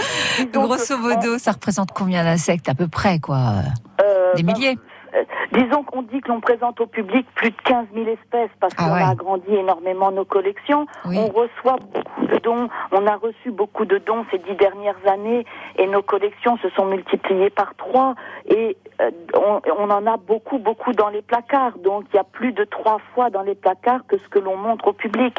Grosso 0.52 0.96
modo, 0.98 1.38
ça 1.38 1.52
représente 1.52 1.90
combien 1.92 2.22
d'insectes 2.22 2.68
à 2.68 2.74
peu 2.74 2.86
près, 2.86 3.18
quoi? 3.18 3.62
Euh, 4.00 4.34
Des 4.34 4.42
ben, 4.42 4.54
milliers? 4.54 4.78
Euh, 5.14 5.24
disons 5.52 5.82
qu'on 5.82 6.02
dit 6.02 6.20
que 6.20 6.28
l'on 6.28 6.40
présente 6.40 6.80
au 6.80 6.86
public 6.86 7.26
plus 7.34 7.50
de 7.50 7.56
15 7.64 7.86
000 7.94 8.06
espèces 8.08 8.50
parce 8.60 8.74
Ah 8.76 8.84
qu'on 8.84 8.94
ouais. 8.94 9.02
a 9.02 9.08
agrandi 9.08 9.54
énormément 9.54 10.10
nos 10.10 10.24
collections. 10.24 10.86
Oui. 11.04 11.18
On 11.18 11.26
reçoit 11.28 11.76
beaucoup 11.92 12.26
de 12.26 12.38
dons. 12.38 12.68
On 12.92 13.06
a 13.06 13.16
reçu 13.16 13.50
beaucoup 13.50 13.84
de 13.84 13.98
dons 13.98 14.24
ces 14.30 14.38
dix 14.38 14.54
dernières 14.54 14.96
années 15.06 15.44
et 15.76 15.86
nos 15.86 16.02
collections 16.02 16.56
se 16.58 16.68
sont 16.70 16.86
multipliées 16.86 17.50
par 17.50 17.74
trois 17.76 18.14
et 18.46 18.76
euh, 19.00 19.10
on, 19.34 19.60
on 19.78 19.90
en 19.90 20.06
a 20.06 20.16
beaucoup, 20.16 20.58
beaucoup 20.58 20.92
dans 20.92 21.08
les 21.08 21.22
placards. 21.22 21.78
Donc 21.78 22.04
il 22.12 22.16
y 22.16 22.18
a 22.18 22.24
plus 22.24 22.52
de 22.52 22.64
trois 22.64 22.98
fois 23.14 23.30
dans 23.30 23.42
les 23.42 23.54
placards 23.54 24.06
que 24.06 24.18
ce 24.18 24.28
que 24.28 24.38
l'on 24.38 24.56
montre 24.56 24.88
au 24.88 24.92
public. 24.92 25.38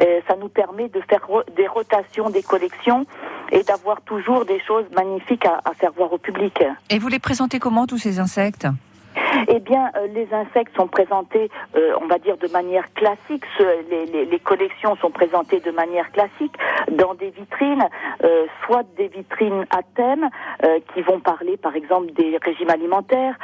Euh, 0.00 0.20
ça 0.28 0.36
nous 0.36 0.48
permet 0.48 0.88
de 0.88 1.00
faire 1.08 1.26
des 1.56 1.66
rotations 1.66 2.30
des 2.30 2.42
collections 2.42 3.04
et 3.50 3.62
d'avoir 3.62 4.00
toujours 4.02 4.44
des 4.44 4.60
choses 4.60 4.84
magnifiques 4.94 5.46
à, 5.46 5.60
à 5.64 5.72
faire 5.74 5.92
voir 5.92 6.12
au 6.12 6.18
public. 6.18 6.62
Et 6.90 6.98
vous 6.98 7.08
les 7.08 7.18
présentez 7.18 7.58
comment, 7.58 7.86
tous 7.86 7.98
ces 7.98 8.20
insectes? 8.20 8.66
Eh 9.48 9.60
bien, 9.60 9.90
euh, 9.96 10.06
les 10.08 10.28
insectes 10.32 10.74
sont 10.76 10.88
présentés, 10.88 11.50
euh, 11.76 11.92
on 12.00 12.06
va 12.06 12.18
dire, 12.18 12.36
de 12.36 12.48
manière 12.48 12.92
classique. 12.94 13.44
Les, 13.90 14.38
collections 14.38 14.96
sont 14.96 15.10
présentées 15.10 15.60
de 15.60 15.70
manière 15.70 16.10
classique 16.12 16.54
dans 16.90 17.14
des 17.14 17.30
vitrines, 17.30 17.86
euh, 18.24 18.46
soit 18.64 18.84
des 18.96 19.08
vitrines 19.08 19.66
à 19.70 19.80
thème 19.94 20.30
qui 20.94 21.02
vont 21.02 21.20
parler, 21.20 21.56
par 21.56 21.76
exemple, 21.76 22.12
des 22.12 22.38
régimes 22.42 22.70
alimentaires, 22.70 23.34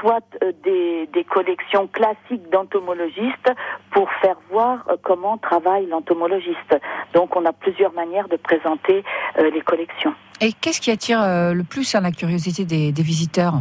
soit 0.00 0.24
des, 0.64 1.08
collections 1.28 1.86
classiques 1.88 2.48
d'entomologistes 2.50 3.52
pour 3.92 4.10
faire 4.20 4.36
voir 4.50 4.84
comment 5.02 5.36
travaille 5.38 5.86
l'entomologiste. 5.86 6.78
Donc, 7.12 7.36
on 7.36 7.44
a 7.44 7.52
plusieurs 7.52 7.92
manières 7.92 8.28
de 8.28 8.36
présenter 8.36 9.04
les 9.38 9.60
collections. 9.60 10.14
Et 10.40 10.52
qu'est-ce 10.52 10.80
qui 10.80 10.90
attire 10.90 11.20
le 11.20 11.62
plus 11.62 11.94
la 11.94 12.10
curiosité 12.10 12.64
des 12.64 13.02
visiteurs? 13.02 13.54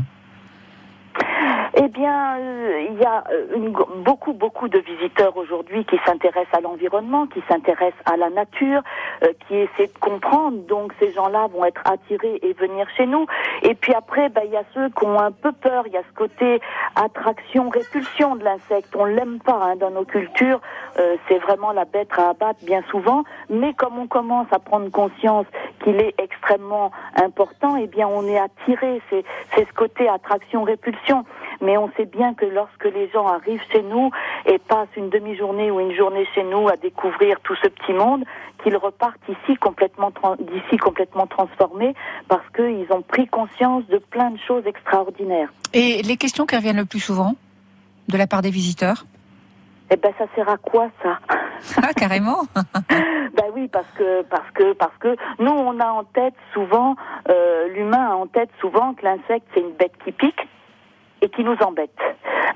Eh 1.76 1.88
bien, 1.88 2.38
euh, 2.38 2.86
il 2.92 3.02
y 3.02 3.06
a 3.06 3.24
euh, 3.32 3.72
beaucoup, 4.04 4.34
beaucoup 4.34 4.68
de 4.68 4.78
visiteurs 4.78 5.36
aujourd'hui 5.36 5.86
qui 5.86 5.98
s'intéressent 6.06 6.54
à 6.54 6.62
l'environnement, 6.62 7.26
qui 7.26 7.42
s'intéressent 7.50 8.00
à 8.06 8.16
la 8.16 8.30
nature, 8.30 8.84
euh, 9.24 9.34
qui 9.48 9.56
essaient 9.56 9.88
de 9.88 10.00
comprendre. 10.00 10.58
Donc, 10.68 10.94
ces 11.00 11.12
gens-là 11.14 11.48
vont 11.48 11.66
être 11.66 11.82
attirés 11.86 12.38
et 12.44 12.54
venir 12.54 12.86
chez 12.96 13.08
nous. 13.08 13.26
Et 13.64 13.74
puis 13.74 13.92
après, 13.96 14.30
ben, 14.30 14.44
il 14.46 14.52
y 14.52 14.56
a 14.56 14.64
ceux 14.76 14.90
qui 14.90 15.04
ont 15.04 15.20
un 15.20 15.32
peu 15.32 15.52
peur. 15.52 15.86
Il 15.88 15.94
y 15.94 15.98
a 15.98 16.04
ce 16.04 16.16
côté 16.16 16.62
attraction-répulsion 16.96 18.36
de 18.36 18.44
l'insecte. 18.44 18.96
On 18.96 19.06
l'aime 19.06 19.40
pas 19.40 19.60
hein, 19.64 19.76
dans 19.76 19.90
nos 19.90 20.06
cultures. 20.06 20.62
Euh, 21.00 21.16
c'est 21.28 21.40
vraiment 21.40 21.72
la 21.72 21.86
bête 21.86 22.10
à 22.16 22.30
abattre 22.30 22.64
bien 22.64 22.84
souvent. 22.92 23.24
Mais 23.50 23.74
comme 23.74 23.98
on 23.98 24.06
commence 24.06 24.48
à 24.52 24.60
prendre 24.60 24.92
conscience 24.92 25.48
qu'il 25.84 26.00
est 26.00 26.14
extrêmement 26.20 26.92
important, 27.16 27.78
eh 27.78 27.88
bien, 27.88 28.08
on 28.08 28.28
est 28.28 28.38
attiré. 28.38 29.02
C'est 29.10 29.26
ce 29.56 29.74
côté 29.74 30.08
attraction-répulsion. 30.08 31.26
Mais 31.64 31.78
on 31.78 31.90
sait 31.96 32.06
bien 32.06 32.34
que 32.34 32.46
lorsque 32.46 32.84
les 32.84 33.10
gens 33.12 33.26
arrivent 33.26 33.64
chez 33.72 33.82
nous 33.82 34.12
et 34.46 34.60
passent 34.60 34.96
une 34.98 35.10
demi-journée 35.10 35.72
ou 35.72 35.80
une 35.80 35.96
journée 35.96 36.28
chez 36.36 36.44
nous 36.44 36.68
à 36.68 36.76
découvrir 36.76 37.40
tout 37.42 37.56
ce 37.56 37.70
petit 37.70 37.94
monde, 37.94 38.26
qu'ils 38.62 38.76
repartent 38.76 39.22
ici 39.30 39.56
complètement 39.56 40.12
d'ici 40.40 40.78
complètement 40.78 41.26
transformés 41.26 41.96
parce 42.28 42.48
qu'ils 42.56 42.88
ont 42.92 43.02
pris 43.02 43.28
conscience 43.28 43.86
de 43.88 43.98
plein 43.98 44.32
de 44.32 44.40
choses 44.46 44.66
extraordinaires. 44.66 45.50
Et 45.74 46.02
les 46.02 46.18
questions 46.18 46.46
qui 46.46 46.56
reviennent 46.56 46.78
le 46.78 46.86
plus 46.86 47.00
souvent 47.00 47.36
de 48.10 48.18
la 48.18 48.28
part 48.28 48.42
des 48.42 48.52
visiteurs 48.52 49.06
Eh 49.90 49.96
ben, 49.96 50.12
ça 50.18 50.26
sert 50.36 50.50
à 50.50 50.58
quoi 50.58 50.90
ça? 51.02 51.20
Ah, 51.78 51.94
carrément. 51.96 52.42
Ben 53.36 53.46
oui, 53.56 53.68
parce 53.68 53.88
que 53.98 54.22
parce 54.24 54.52
que 54.54 54.74
parce 54.74 54.96
que 55.00 55.16
nous 55.40 55.52
on 55.52 55.80
a 55.80 55.88
en 55.88 56.04
tête 56.04 56.36
souvent 56.54 56.96
euh, 57.30 57.68
l'humain 57.70 58.12
a 58.12 58.16
en 58.16 58.28
tête 58.28 58.50
souvent 58.62 58.94
que 58.94 59.04
l'insecte 59.04 59.48
c'est 59.54 59.62
une 59.62 59.72
bête 59.72 59.94
qui 60.06 60.12
pique 60.12 60.48
et 61.24 61.30
qui 61.30 61.44
nous 61.44 61.58
embête. 61.64 61.90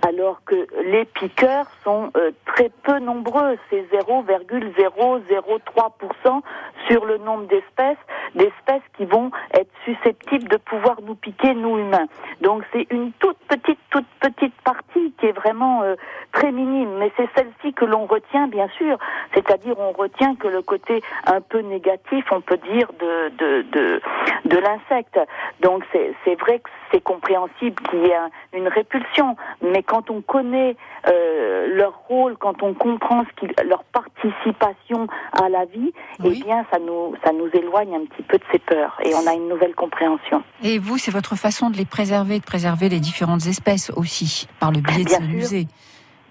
Alors 0.08 0.42
que 0.46 0.68
les 0.86 1.06
piqueurs 1.06 1.66
sont 1.84 2.12
euh, 2.18 2.32
très 2.46 2.70
peu 2.84 3.00
nombreux, 3.00 3.58
c'est 3.70 3.84
0,003% 3.92 6.42
sur 6.88 7.06
le 7.06 7.18
nombre 7.18 7.46
d'espèces, 7.48 7.98
d'espèces 8.36 8.84
qui 8.96 9.06
vont 9.06 9.32
être 9.54 9.72
susceptibles 9.86 10.48
de 10.50 10.58
pouvoir 10.58 11.02
nous 11.02 11.16
piquer, 11.16 11.54
nous 11.54 11.78
humains. 11.80 12.08
Donc 12.42 12.64
c'est 12.72 12.86
une 12.92 13.12
toute 13.14 13.38
petite, 13.48 13.80
toute 13.90 14.06
petite 14.20 14.54
partie 14.64 15.14
qui 15.20 15.26
est 15.28 15.32
vraiment 15.32 15.82
euh, 15.84 15.96
très 16.32 16.52
minime, 16.52 16.98
mais 17.00 17.12
c'est 17.18 17.28
celle-ci 17.36 17.74
que 17.74 17.86
l'on 17.86 18.06
retient, 18.06 18.48
bien 18.48 18.68
sûr. 18.78 18.98
C'est-à-dire, 19.34 19.76
on 19.80 19.92
retient 19.92 20.36
que 20.36 20.48
le 20.48 20.62
côté 20.62 21.02
un 21.26 21.42
peu 21.42 21.60
négatif, 21.60 22.26
on 22.32 22.42
peut 22.42 22.60
dire, 22.72 22.88
de 23.00 23.30
de 23.38 23.62
de, 23.72 24.02
de 24.46 24.58
l'insecte. 24.58 25.20
Donc 25.62 25.84
c'est 25.92 26.36
vrai 26.40 26.60
que 26.60 26.70
c'est 26.92 27.02
compréhensible 27.02 27.82
qu'il 27.90 28.06
y 28.06 28.10
ait 28.10 28.16
un- 28.16 28.30
une 28.58 28.68
répulsion, 28.68 29.36
mais 29.62 29.84
quand 29.84 30.10
on 30.10 30.22
connaît 30.22 30.76
euh, 31.08 31.68
leur 31.76 31.94
rôle, 32.10 32.36
quand 32.38 32.62
on 32.64 32.74
comprend 32.74 33.24
ce 33.24 33.64
leur 33.64 33.84
participation 33.86 35.08
à 35.42 35.50
la 35.50 35.66
vie, 35.66 35.94
Oui. 36.20 36.40
eh 36.42 36.44
bien, 36.44 36.66
ça 36.72 36.80
nous 36.80 37.16
ça 37.24 37.32
nous 37.32 37.48
éloigne 37.54 37.96
un 37.96 38.06
petit 38.06 38.24
peu 38.24 38.38
de 38.38 38.44
ces 38.52 38.60
peurs 38.60 38.98
et 39.04 39.14
on 39.16 39.26
a 39.28 39.34
une 39.34 39.48
nouvelle 39.48 39.76
compréhension. 39.76 40.44
Et 40.64 40.80
vous, 40.80 40.98
c'est 40.98 41.12
votre 41.12 41.36
façon 41.36 41.70
de 41.70 41.78
les 41.78 41.86
préserver, 41.86 42.40
de 42.40 42.44
préserver 42.46 42.90
les 42.90 43.00
différentes 43.00 43.46
espèces 43.46 43.92
aussi, 43.96 44.48
par 44.60 44.72
le 44.72 44.80
biais 44.82 45.04
de 45.04 45.10
Bien 45.10 45.18
ce 45.20 45.24
sûr. 45.24 45.34
musée. 45.34 45.68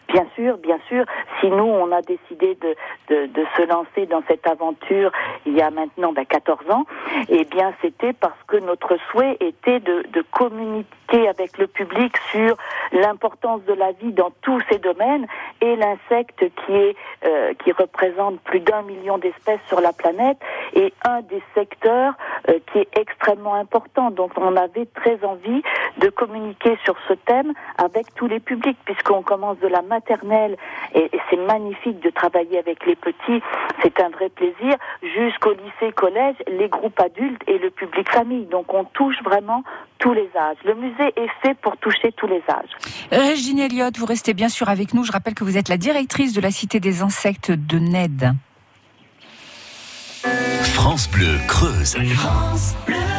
Bien 0.09 0.27
sûr, 0.35 0.57
bien 0.59 0.79
sûr. 0.89 1.05
Si 1.41 1.49
nous, 1.49 1.65
on 1.65 1.91
a 1.93 2.01
décidé 2.03 2.57
de, 2.61 3.27
de, 3.27 3.45
se 3.57 3.63
lancer 3.63 4.07
dans 4.07 4.23
cette 4.29 4.47
aventure 4.47 5.11
il 5.47 5.55
y 5.55 5.63
a 5.63 5.71
maintenant 5.71 6.13
ben, 6.13 6.25
14 6.25 6.71
ans, 6.71 6.87
eh 7.29 7.45
bien, 7.45 7.73
c'était 7.83 8.13
parce 8.13 8.41
que 8.47 8.57
notre 8.57 8.97
souhait 9.11 9.37
était 9.41 9.81
de, 9.81 10.05
de 10.13 10.25
communiquer 10.31 11.29
avec 11.29 11.59
le 11.59 11.67
public 11.67 12.17
sur 12.31 12.57
l'importance 12.93 13.63
de 13.65 13.73
la 13.73 13.93
vie 13.93 14.13
dans 14.13 14.31
tous 14.43 14.61
ces 14.71 14.79
domaines 14.79 15.27
et 15.61 15.77
l'insecte 15.77 16.39
qui 16.39 16.73
est 16.73 16.97
euh, 17.25 17.55
qui 17.65 17.73
représente 17.73 18.41
plus 18.41 18.61
d'un 18.61 18.83
million 18.83 19.19
d'espèces 19.19 19.61
sur 19.69 19.81
la 19.81 19.93
planète 19.93 20.39
est 20.75 20.93
un 21.05 21.21
des 21.23 21.43
secteurs 21.55 22.15
euh, 22.49 22.59
qui 22.73 22.81
est 22.81 22.99
extrêmement 22.99 23.55
important. 23.55 24.11
Donc, 24.11 24.33
on 24.37 24.57
avait 24.57 24.87
très 24.87 25.25
envie 25.25 25.63
de 25.99 26.09
communiquer 26.09 26.79
sur 26.85 26.97
ce 27.09 27.15
thème 27.15 27.53
avec 27.79 28.15
tous 28.15 28.27
les 28.27 28.41
publics, 28.41 28.79
puisqu'on 28.85 29.23
commence 29.23 29.59
de 29.59 29.69
la 29.69 29.83
maternelle, 29.97 30.55
et, 30.95 31.05
et 31.17 31.21
c'est 31.29 31.43
magnifique 31.55 31.99
de 32.07 32.11
travailler 32.11 32.59
avec 32.59 32.79
les 32.87 32.97
petits, 32.97 33.41
c'est 33.83 33.97
un 34.01 34.11
vrai 34.17 34.29
plaisir, 34.41 34.75
jusqu'au 35.03 35.53
lycée, 35.65 35.93
collège, 36.05 36.37
les 36.61 36.69
groupes 36.69 37.01
adultes 37.01 37.43
et 37.47 37.59
le 37.59 37.71
public 37.71 38.07
famille. 38.11 38.47
Donc 38.57 38.67
on 38.81 38.85
touche 38.85 39.21
vraiment 39.25 39.63
tous 39.99 40.13
les 40.13 40.29
âges. 40.37 40.61
Le 40.65 40.75
musée 40.75 41.11
est 41.17 41.33
fait 41.43 41.57
pour 41.65 41.77
toucher 41.79 42.13
tous 42.13 42.27
les 42.27 42.43
âges. 42.49 42.75
Régine 43.11 43.59
Elliott, 43.59 43.97
vous 43.99 44.07
restez 44.07 44.35
bien 44.35 44.49
sûr 44.49 44.69
avec 44.69 44.95
nous. 44.95 45.05
Je 45.05 45.13
rappelle 45.13 45.35
que 45.35 45.45
vous 45.45 45.57
êtes 45.57 45.69
la 45.69 45.79
directrice 45.79 46.33
de 46.33 46.41
la 46.41 46.51
Cité 46.51 46.81
des 46.81 47.03
Insectes 47.03 47.51
de 47.51 47.79
Ned. 47.79 48.33
France 50.75 51.09
Bleu 51.11 51.39
Creuse. 51.49 51.97
Marilyn, 51.97 53.16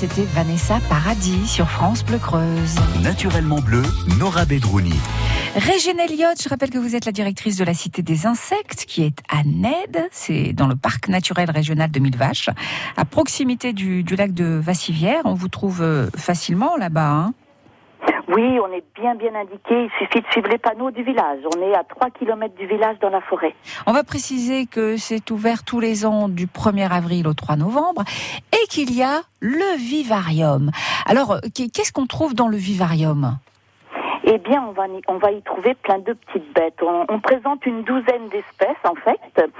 c'était 0.00 0.24
Vanessa 0.24 0.78
Paradis 0.88 1.46
sur 1.46 1.68
France 1.68 2.02
Bleu 2.06 2.16
Creuse. 2.16 2.76
Naturellement 3.02 3.60
bleu, 3.60 3.82
Nora 4.18 4.46
Bedrouni. 4.46 4.94
Régine 5.54 6.00
Elliott, 6.00 6.42
je 6.42 6.48
rappelle 6.48 6.70
que 6.70 6.78
vous 6.78 6.96
êtes 6.96 7.04
la 7.04 7.12
directrice 7.12 7.58
de 7.58 7.64
la 7.64 7.74
Cité 7.74 8.00
des 8.00 8.24
Insectes, 8.24 8.86
qui 8.88 9.02
est 9.02 9.18
à 9.28 9.42
Ned, 9.44 10.08
c'est 10.10 10.54
dans 10.54 10.68
le 10.68 10.74
parc 10.74 11.08
naturel 11.08 11.50
régional 11.50 11.90
de 11.90 12.00
Mille 12.00 12.16
Vaches, 12.16 12.48
à 12.96 13.04
proximité 13.04 13.74
du, 13.74 14.02
du 14.02 14.16
lac 14.16 14.32
de 14.32 14.46
Vassivière. 14.46 15.20
On 15.26 15.34
vous 15.34 15.48
trouve 15.48 15.82
euh, 15.82 16.08
facilement 16.16 16.78
là-bas. 16.78 17.10
hein. 17.10 17.34
Oui, 18.32 18.58
on 18.60 18.72
est 18.72 18.84
bien 18.94 19.16
bien 19.16 19.34
indiqué. 19.34 19.84
Il 19.84 19.90
suffit 19.98 20.20
de 20.20 20.26
suivre 20.30 20.48
les 20.48 20.58
panneaux 20.58 20.90
du 20.92 21.02
village. 21.02 21.40
On 21.56 21.62
est 21.62 21.74
à 21.74 21.82
3 21.82 22.10
km 22.10 22.54
du 22.54 22.66
village 22.66 22.96
dans 23.00 23.10
la 23.10 23.20
forêt. 23.20 23.54
On 23.86 23.92
va 23.92 24.04
préciser 24.04 24.66
que 24.66 24.96
c'est 24.96 25.30
ouvert 25.32 25.64
tous 25.64 25.80
les 25.80 26.06
ans 26.06 26.28
du 26.28 26.46
1er 26.46 26.88
avril 26.88 27.26
au 27.26 27.34
3 27.34 27.56
novembre 27.56 28.04
et 28.52 28.68
qu'il 28.68 28.94
y 28.94 29.02
a 29.02 29.22
le 29.40 29.76
vivarium. 29.78 30.70
Alors, 31.06 31.32
euh, 31.32 31.38
qu'est-ce 31.54 31.92
qu'on 31.92 32.06
trouve 32.06 32.34
dans 32.34 32.48
le 32.48 32.56
vivarium? 32.56 33.38
Eh 34.32 34.38
bien, 34.38 34.64
on 34.68 34.70
va, 34.70 34.86
y- 34.86 35.02
on 35.08 35.16
va 35.18 35.32
y 35.32 35.42
trouver 35.42 35.74
plein 35.74 35.98
de 35.98 36.12
petites 36.12 36.54
bêtes. 36.54 36.80
On, 36.82 37.18
présente 37.18 37.66
une 37.66 37.82
douzaine 37.82 38.28
d'espèces, 38.28 38.76
en 38.84 38.94
fait, 38.94 39.50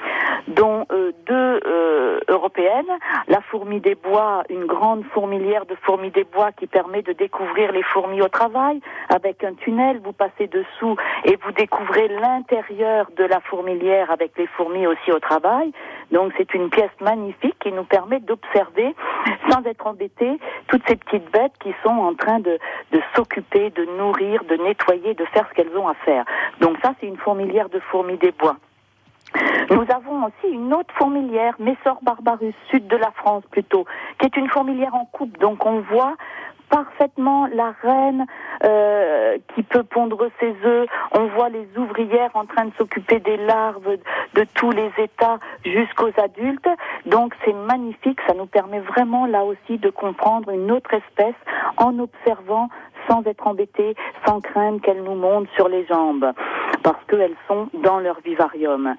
dont 0.46 0.87
euh, 0.92 1.11
deux 1.26 1.61
euh, 1.66 2.20
européennes. 2.28 2.87
La 3.26 3.40
fourmi 3.40 3.80
des 3.80 3.96
bois, 3.96 4.44
une 4.48 4.66
grande 4.66 5.02
fourmilière 5.12 5.66
de 5.66 5.74
fourmis 5.74 6.11
des 6.11 6.22
bois 6.22 6.52
qui 6.52 6.68
permet 6.68 7.02
de 7.02 7.12
découvrir 7.12 7.72
les 7.72 7.83
fourmis 7.83 8.22
au 8.22 8.28
travail. 8.28 8.80
Avec 9.09 9.42
un 9.42 9.54
tunnel, 9.54 10.00
vous 10.04 10.12
passez 10.12 10.46
dessous 10.46 10.94
et 11.24 11.37
vous 11.42 11.50
découvrez 11.50 12.06
l'intérieur 12.06 13.06
de 13.16 13.24
la 13.24 13.40
fourmilière 13.40 14.12
avec 14.12 14.38
les 14.38 14.46
fourmis 14.46 14.87
aussi 14.87 15.11
au 15.11 15.18
travail. 15.18 15.72
Donc, 16.11 16.33
c'est 16.37 16.53
une 16.55 16.70
pièce 16.70 16.90
magnifique 17.01 17.57
qui 17.61 17.73
nous 17.73 17.85
permet 17.85 18.20
d'observer, 18.20 18.94
sans 19.51 19.62
être 19.64 19.87
embêté, 19.87 20.38
toutes 20.68 20.83
ces 20.88 20.96
petites 20.96 21.31
bêtes 21.33 21.53
qui 21.61 21.73
sont 21.83 21.90
en 21.90 22.14
train 22.14 22.40
de, 22.40 22.59
s'occuper, 23.14 23.70
de 23.70 23.85
nourrir, 23.96 24.44
de 24.44 24.57
nettoyer, 24.57 25.14
de 25.14 25.25
faire 25.27 25.46
ce 25.49 25.55
qu'elles 25.55 25.77
ont 25.77 25.88
à 25.88 25.94
faire. 25.94 26.25
Donc 26.61 26.77
ça, 26.83 26.94
c'est 27.01 27.07
une 27.07 27.16
fourmilière 27.16 27.68
de 27.68 27.81
fourmis 27.81 28.16
des 28.18 28.33
bois. 28.33 28.57
Nous 29.70 29.85
avons 29.94 30.25
aussi 30.25 30.53
une 30.53 30.75
autre 30.75 30.92
fourmilière, 30.96 31.55
Messor 31.61 31.99
barbarus, 32.03 32.55
sud 32.70 32.88
de 32.88 32.96
la 32.96 33.12
France 33.12 33.44
plutôt, 33.53 33.85
qui 34.18 34.27
est 34.27 34.37
une 34.37 34.49
fourmilière 34.49 34.94
en 34.94 35.05
coupe. 35.05 35.38
Donc 35.38 35.64
on 35.64 35.81
voit 35.81 36.16
parfaitement 36.70 37.46
la 37.52 37.74
reine 37.83 38.26
euh, 38.64 39.37
qui 39.54 39.62
peut 39.62 39.83
pondre 39.83 40.28
ses 40.38 40.54
œufs. 40.64 40.88
On 41.12 41.26
voit 41.26 41.48
les 41.48 41.68
ouvrières 41.76 42.30
en 42.35 42.46
train 42.46 42.66
de 42.66 42.72
s'occuper 42.78 43.20
des 43.20 43.37
larves 43.37 43.98
de 44.35 44.44
tous 44.54 44.70
les 44.70 44.90
états 44.98 45.38
jusqu'aux 45.64 46.12
adultes. 46.16 46.68
Donc 47.06 47.35
c'est 47.44 47.52
magnifique, 47.52 48.20
ça 48.26 48.35
nous 48.35 48.46
permet 48.46 48.80
vraiment 48.80 49.26
là 49.26 49.44
aussi 49.44 49.78
de 49.78 49.90
comprendre 49.90 50.50
une 50.50 50.70
autre 50.70 50.94
espèce 50.94 51.35
en 51.76 51.98
observant 51.98 52.68
sans 53.09 53.22
être 53.24 53.46
embêté, 53.46 53.94
sans 54.26 54.40
craindre 54.40 54.80
qu'elles 54.80 55.02
nous 55.02 55.14
montent 55.14 55.48
sur 55.56 55.68
les 55.68 55.85
jambes, 55.87 56.33
parce 56.83 57.02
qu'elles 57.09 57.37
sont 57.48 57.68
dans 57.83 57.98
leur 57.98 58.20
vivarium. 58.20 58.94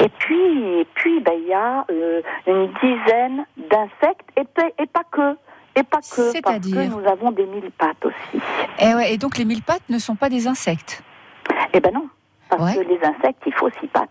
Et 0.00 0.08
puis, 0.08 0.80
et 0.80 0.86
puis, 0.94 1.20
ben, 1.20 1.34
il 1.36 1.48
y 1.48 1.54
a 1.54 1.84
euh, 1.90 2.22
une 2.46 2.68
dizaine 2.82 3.44
d'insectes, 3.56 4.28
et, 4.36 4.86
pas 4.86 5.04
que. 5.10 5.36
Et 5.76 5.82
pas 5.82 5.98
que, 5.98 6.02
parce 6.16 6.32
C'est-à-dire 6.32 6.76
que 6.76 6.86
nous 7.00 7.06
avons 7.08 7.30
des 7.30 7.46
mille 7.46 7.70
pattes 7.78 8.04
aussi. 8.04 8.42
et, 8.78 8.94
ouais, 8.94 9.12
et 9.14 9.18
donc 9.18 9.38
les 9.38 9.44
mille 9.44 9.62
pattes 9.62 9.88
ne 9.88 9.98
sont 9.98 10.16
pas 10.16 10.28
des 10.28 10.46
insectes? 10.48 11.02
Eh 11.72 11.80
ben 11.80 11.92
non, 11.94 12.08
parce 12.48 12.62
Ouais. 12.62 12.74
que 12.84 12.88
les 12.88 12.98
insectes, 13.04 13.42
il 13.46 13.52
faut 13.54 13.70
six 13.80 13.86
pattes. 13.86 14.08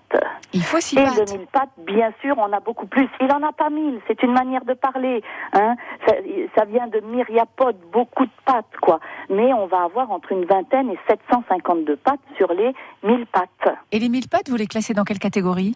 Il 0.54 0.64
faut 0.64 0.80
six 0.80 0.98
Et 0.98 1.04
pattes. 1.04 1.28
de 1.28 1.38
mille 1.38 1.48
pattes, 1.52 1.70
bien 1.86 2.12
sûr, 2.22 2.36
on 2.38 2.52
a 2.54 2.60
beaucoup 2.62 2.86
plus. 2.88 3.08
Il 3.20 3.32
en 3.32 3.44
a 3.44 3.52
pas 3.52 3.70
mille, 3.70 4.00
c'est 4.08 4.24
une 4.24 4.32
manière 4.34 4.64
de 4.66 4.74
parler. 4.74 5.22
Hein. 5.54 5.76
Ça, 6.08 6.14
ça 6.56 6.66
vient 6.66 6.88
de 6.88 7.02
myriapodes, 7.02 7.78
beaucoup 7.92 8.26
de 8.26 8.32
pattes, 8.46 8.66
quoi. 8.82 9.00
Mais 9.30 9.54
on 9.54 9.68
va 9.68 9.84
avoir 9.84 10.10
entre 10.12 10.32
une 10.32 10.46
vingtaine 10.46 10.90
et 10.90 11.00
752 11.10 11.98
pattes 11.98 12.20
sur 12.38 12.54
les 12.54 12.74
mille 13.04 13.26
pattes. 13.28 13.76
Et 13.92 14.00
les 14.00 14.10
mille 14.10 14.28
pattes, 14.30 14.50
vous 14.50 14.56
les 14.56 14.68
classez 14.68 14.94
dans 14.94 15.04
quelle 15.04 15.20
catégorie? 15.20 15.76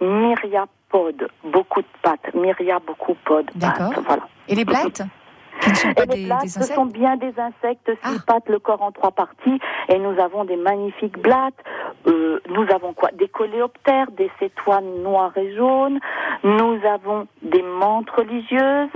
Myriapodes, 0.00 1.28
beaucoup 1.44 1.80
de 1.80 1.86
pattes. 2.02 2.34
Myria, 2.34 2.78
beaucoup 2.78 3.14
podes, 3.24 3.50
D'accord. 3.54 3.92
voilà. 4.06 4.28
Et 4.48 4.54
les 4.54 4.64
blattes 4.64 5.02
Qui 5.60 5.70
ne 5.70 5.74
sont 5.74 5.92
pas 5.94 6.02
Et 6.02 6.16
les 6.16 6.24
blattes, 6.26 6.42
des 6.42 6.48
ce 6.48 6.62
sont 6.62 6.86
bien 6.86 7.16
des 7.16 7.34
insectes, 7.38 7.90
Ah. 8.02 8.10
pattes, 8.26 8.48
le 8.48 8.58
corps 8.58 8.82
en 8.82 8.92
trois 8.92 9.10
parties, 9.10 9.58
et 9.88 9.98
nous 9.98 10.18
avons 10.20 10.44
des 10.44 10.56
magnifiques 10.56 11.18
blattes. 11.18 11.54
Euh, 12.06 12.40
nous 12.48 12.66
avons 12.74 12.92
quoi? 12.92 13.10
Des 13.12 13.28
coléoptères, 13.28 14.10
des 14.12 14.30
cétoines 14.38 15.02
noires 15.02 15.36
et 15.36 15.54
jaunes. 15.54 15.98
Nous 16.44 16.78
avons 16.86 17.26
des 17.42 17.62
menthes 17.62 18.10
religieuses, 18.10 18.90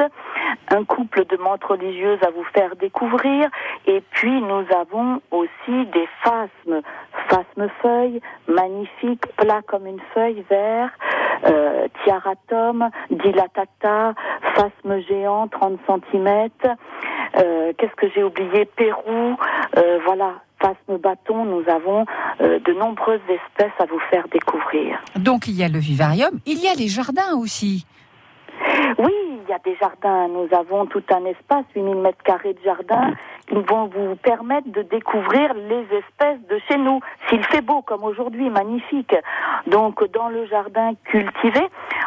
un 0.69 0.85
couple 0.85 1.25
de 1.25 1.37
menthes 1.37 1.65
religieuses 1.65 2.23
à 2.23 2.31
vous 2.31 2.45
faire 2.55 2.77
découvrir. 2.77 3.49
Et 3.87 4.01
puis 4.11 4.41
nous 4.41 4.65
avons 4.79 5.21
aussi 5.31 5.87
des 5.87 6.09
phasmes, 6.23 6.83
phasmes-feuilles, 7.29 8.21
magnifiques, 8.49 9.27
plats 9.37 9.63
comme 9.67 9.87
une 9.87 10.01
feuille, 10.15 10.45
vert, 10.49 10.91
euh, 11.47 11.89
tiaratum, 12.05 12.91
dilatata, 13.11 14.15
phasme 14.55 15.01
géant, 15.09 15.49
30 15.49 15.79
cm. 15.87 16.50
Euh, 17.37 17.73
Qu'est-ce 17.79 17.95
que 17.95 18.09
j'ai 18.15 18.23
oublié? 18.23 18.65
Pérou, 18.65 19.37
euh, 19.77 19.99
voilà, 20.05 20.35
phasme 20.61 20.99
bâton, 20.99 21.45
nous 21.45 21.69
avons 21.69 22.05
euh, 22.41 22.59
de 22.61 22.73
nombreuses 22.73 23.21
espèces 23.29 23.73
à 23.79 23.87
vous 23.87 24.01
faire 24.11 24.27
découvrir. 24.29 24.99
Donc 25.17 25.47
il 25.49 25.55
y 25.55 25.65
a 25.65 25.69
le 25.69 25.79
vivarium, 25.79 26.39
il 26.47 26.59
y 26.59 26.69
a 26.69 26.75
les 26.75 26.89
jardins 26.89 27.35
aussi. 27.37 27.87
Oui, 28.99 29.13
y 29.51 29.53
a 29.53 29.59
des 29.59 29.77
jardins. 29.77 30.29
Nous 30.29 30.49
avons 30.53 30.87
tout 30.87 31.03
un 31.11 31.25
espace, 31.25 31.65
8000 31.75 31.97
mètres 31.97 32.23
carrés 32.23 32.55
de 32.55 32.61
jardin, 32.65 33.13
qui 33.49 33.57
vont 33.57 33.87
vous 33.87 34.17
permettre 34.17 34.69
de 34.71 34.83
découvrir 34.83 35.53
les 35.55 35.83
espèces 35.99 36.41
de 36.49 36.59
chez 36.69 36.79
nous. 36.79 37.01
S'il 37.29 37.43
fait 37.45 37.61
beau, 37.61 37.83
comme 37.83 38.05
aujourd'hui, 38.05 38.49
magnifique. 38.49 39.15
Donc, 39.67 40.05
dans 40.13 40.29
le 40.29 40.47
jardin 40.47 40.93
cultivé, 41.05 41.61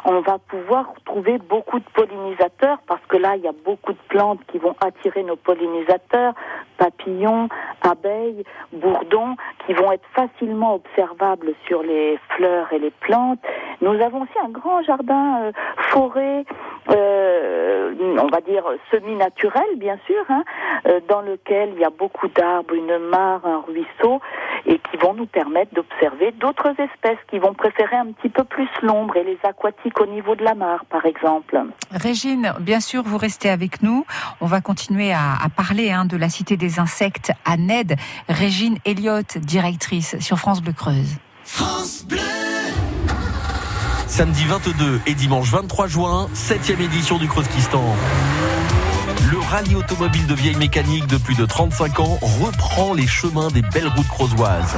on 0.06 0.22
va 0.22 0.38
pouvoir 0.40 0.94
trouver 1.06 1.38
beaucoup 1.38 1.80
de 1.80 1.86
pollinisateurs, 1.94 2.80
parce 2.88 3.06
que 3.08 3.18
là, 3.18 3.36
il 3.36 3.44
y 3.44 3.48
a 3.48 3.54
beaucoup 3.66 3.94
de 3.94 4.04
plantes 4.10 4.40
qui 4.52 4.58
vont 4.58 4.76
attirer 4.82 5.24
nos 5.24 5.36
pollinisateurs, 5.36 6.34
papillons, 6.78 7.50
abeilles, 7.82 8.44
bourdons, 8.72 9.36
qui 9.66 9.74
vont 9.74 9.92
être 9.92 10.08
facilement 10.14 10.76
observables 10.76 11.54
sur 11.68 11.84
les 11.84 12.20
fleurs 12.30 12.72
et 12.72 12.80
les 12.80 12.92
plantes. 12.92 13.40
Nous 13.82 14.02
avons 14.02 14.22
aussi 14.22 14.40
un 14.44 14.50
grand 14.50 14.82
jardin 14.84 15.42
euh, 15.44 15.52
forêt, 15.90 16.46
euh, 16.90 17.33
on 18.20 18.28
va 18.28 18.42
dire 18.42 18.64
semi-naturel, 18.92 19.64
bien 19.78 19.98
sûr, 20.06 20.24
hein, 20.30 20.44
euh, 20.86 21.00
dans 21.08 21.22
lequel 21.22 21.72
il 21.76 21.80
y 21.80 21.86
a 21.86 21.90
beaucoup 21.90 22.28
d'arbres, 22.28 22.74
une 22.74 22.98
mare, 23.10 23.46
un 23.46 23.64
ruisseau, 23.68 24.22
et 24.66 24.80
qui 24.80 24.98
vont 24.98 25.14
nous 25.14 25.26
permettre 25.26 25.74
d'observer 25.74 26.32
d'autres 26.32 26.70
espèces 26.70 27.18
qui 27.30 27.40
vont 27.40 27.54
préférer 27.54 27.96
un 27.96 28.12
petit 28.12 28.30
peu 28.30 28.44
plus 28.44 28.68
l'ombre 28.82 29.18
et 29.18 29.24
les 29.24 29.38
aquatiques 29.44 30.00
au 30.00 30.06
niveau 30.06 30.36
de 30.36 30.44
la 30.44 30.56
mare, 30.56 30.86
par 30.86 31.06
exemple. 31.06 31.62
Régine, 31.92 32.54
bien 32.60 32.80
sûr, 32.80 33.04
vous 33.04 33.18
restez 33.18 33.50
avec 33.50 33.82
nous. 33.82 34.06
On 34.42 34.46
va 34.46 34.62
continuer 34.62 35.12
à, 35.12 35.34
à 35.44 35.50
parler 35.50 35.92
hein, 35.92 36.06
de 36.06 36.18
la 36.18 36.30
Cité 36.30 36.58
des 36.58 36.80
Insectes 36.80 37.32
à 37.46 37.58
Ned. 37.58 37.96
Régine 38.30 38.78
Elliott, 38.86 39.38
directrice 39.38 40.20
sur 40.20 40.38
France 40.38 40.62
Bleu 40.62 40.74
Creuse. 40.74 41.18
Samedi 44.16 44.46
22 44.46 45.02
et 45.08 45.16
dimanche 45.16 45.50
23 45.50 45.88
juin, 45.88 46.30
7e 46.36 46.80
édition 46.80 47.18
du 47.18 47.28
Creuskistan. 47.28 47.84
Le 49.32 49.40
rallye 49.40 49.74
automobile 49.74 50.28
de 50.28 50.36
vieille 50.36 50.56
mécanique 50.56 51.08
de 51.08 51.18
plus 51.18 51.34
de 51.34 51.48
35 51.48 52.00
ans 52.00 52.20
reprend 52.22 52.94
les 52.94 53.08
chemins 53.08 53.48
des 53.48 53.64
belles 53.64 53.88
routes 53.88 54.08
creusoises. 54.08 54.76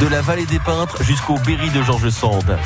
De 0.00 0.06
la 0.06 0.22
vallée 0.22 0.46
des 0.46 0.58
Peintres 0.58 1.02
jusqu'au 1.02 1.34
Berry 1.44 1.68
de 1.68 1.82
Georges 1.82 2.08
Sand. 2.08 2.56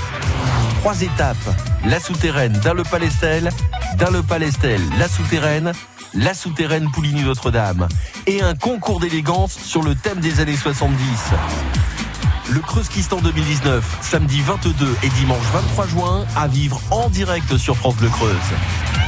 Trois 0.79 1.03
étapes, 1.03 1.37
la 1.85 1.99
souterraine 1.99 2.53
d'Arle-Palestel, 2.53 3.51
d'Arle-Palestel, 3.97 4.81
la 4.97 5.09
souterraine, 5.09 5.73
la 6.15 6.35
souterraine 6.35 6.89
Pouligny 6.93 7.25
Notre-Dame. 7.25 7.89
Et 8.29 8.43
un 8.43 8.55
concours 8.55 9.01
d'élégance 9.01 9.59
sur 9.59 9.83
le 9.83 9.97
thème 9.97 10.21
des 10.21 10.39
années 10.39 10.57
70. 10.57 10.95
Le 12.51 12.61
Creuskistan 12.61 13.21
2019, 13.21 13.99
samedi 14.01 14.41
22 14.41 14.97
et 15.03 15.09
dimanche 15.11 15.45
23 15.53 15.87
juin, 15.87 16.25
à 16.35 16.49
vivre 16.49 16.81
en 16.91 17.11
direct 17.11 17.59
sur 17.59 17.77
France 17.77 17.97
Bleu 17.97 18.09
Creuse. 18.09 19.08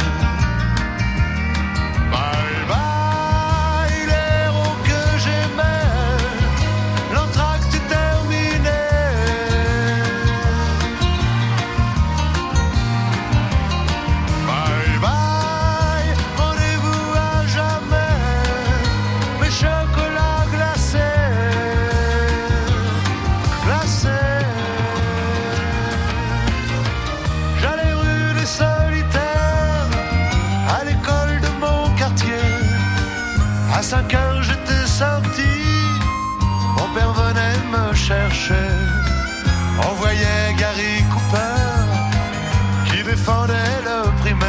On 39.79 39.93
voyait 39.95 40.53
Gary 40.57 41.03
Cooper 41.11 42.89
qui 42.89 43.03
défendait 43.03 43.53
le 43.83 44.09
primaire. 44.21 44.47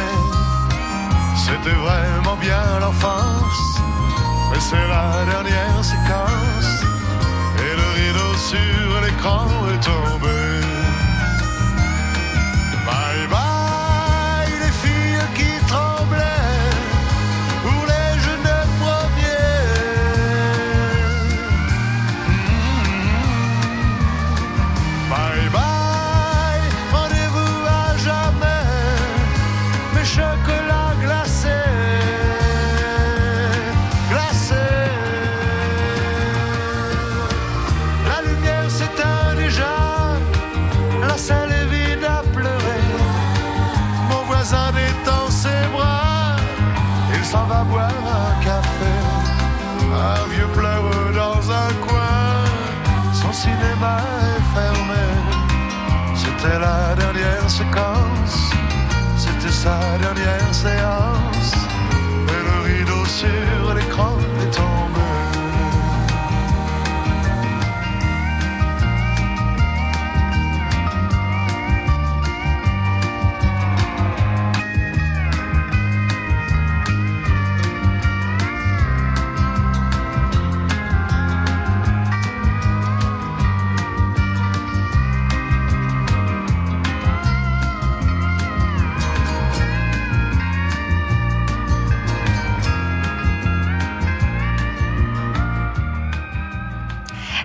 C'était 1.35 1.75
vraiment 1.75 2.35
bien 2.37 2.79
l'enfance, 2.81 3.81
mais 4.51 4.59
c'est 4.59 4.87
la 4.87 5.25
dernière 5.31 5.83
séquence. 5.83 6.83
Et 7.59 7.75
le 7.81 7.87
rideau 7.99 8.33
sur 8.37 9.01
l'écran 9.01 9.47
est 9.73 9.83
tombé. 9.83 10.42
Sa 59.63 59.97
dernière 59.97 60.53
séance. 60.53 61.32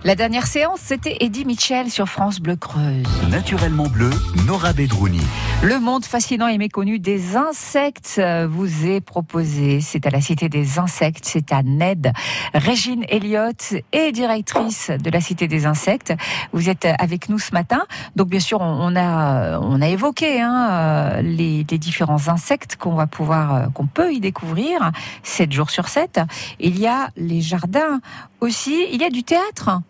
La 0.08 0.14
dernière 0.14 0.46
séance, 0.46 0.80
c'était 0.82 1.18
Eddie 1.20 1.44
Mitchell 1.44 1.90
sur 1.90 2.08
France 2.08 2.40
Bleu 2.40 2.56
Creuse. 2.56 3.04
Naturellement 3.28 3.88
bleu, 3.88 4.08
Nora 4.46 4.72
Bedrouni. 4.72 5.20
Le 5.62 5.78
monde 5.78 6.06
fascinant 6.06 6.48
et 6.48 6.56
méconnu 6.56 6.98
des 6.98 7.36
insectes 7.36 8.18
vous 8.48 8.86
est 8.86 9.02
proposé. 9.02 9.82
C'est 9.82 10.06
à 10.06 10.10
la 10.10 10.22
Cité 10.22 10.48
des 10.48 10.78
Insectes, 10.78 11.26
c'est 11.26 11.52
à 11.52 11.62
Ned. 11.62 12.10
Régine 12.54 13.04
Elliott 13.10 13.74
est 13.92 14.12
directrice 14.12 14.90
de 14.90 15.10
la 15.10 15.20
Cité 15.20 15.46
des 15.46 15.66
Insectes. 15.66 16.14
Vous 16.54 16.70
êtes 16.70 16.88
avec 16.98 17.28
nous 17.28 17.38
ce 17.38 17.52
matin. 17.52 17.84
Donc 18.16 18.28
bien 18.28 18.40
sûr, 18.40 18.62
on 18.62 18.96
a 18.96 19.58
on 19.60 19.82
a 19.82 19.88
évoqué 19.88 20.40
hein, 20.40 21.20
les, 21.20 21.66
les 21.70 21.78
différents 21.78 22.28
insectes 22.28 22.76
qu'on 22.76 22.94
va 22.94 23.06
pouvoir 23.06 23.70
qu'on 23.74 23.86
peut 23.86 24.14
y 24.14 24.20
découvrir 24.20 24.90
7 25.22 25.52
jours 25.52 25.68
sur 25.68 25.88
7. 25.88 26.22
Il 26.60 26.78
y 26.80 26.86
a 26.86 27.10
les 27.18 27.42
jardins 27.42 28.00
aussi. 28.40 28.86
Il 28.90 29.02
y 29.02 29.04
a 29.04 29.10
du 29.10 29.22
théâtre. 29.22 29.82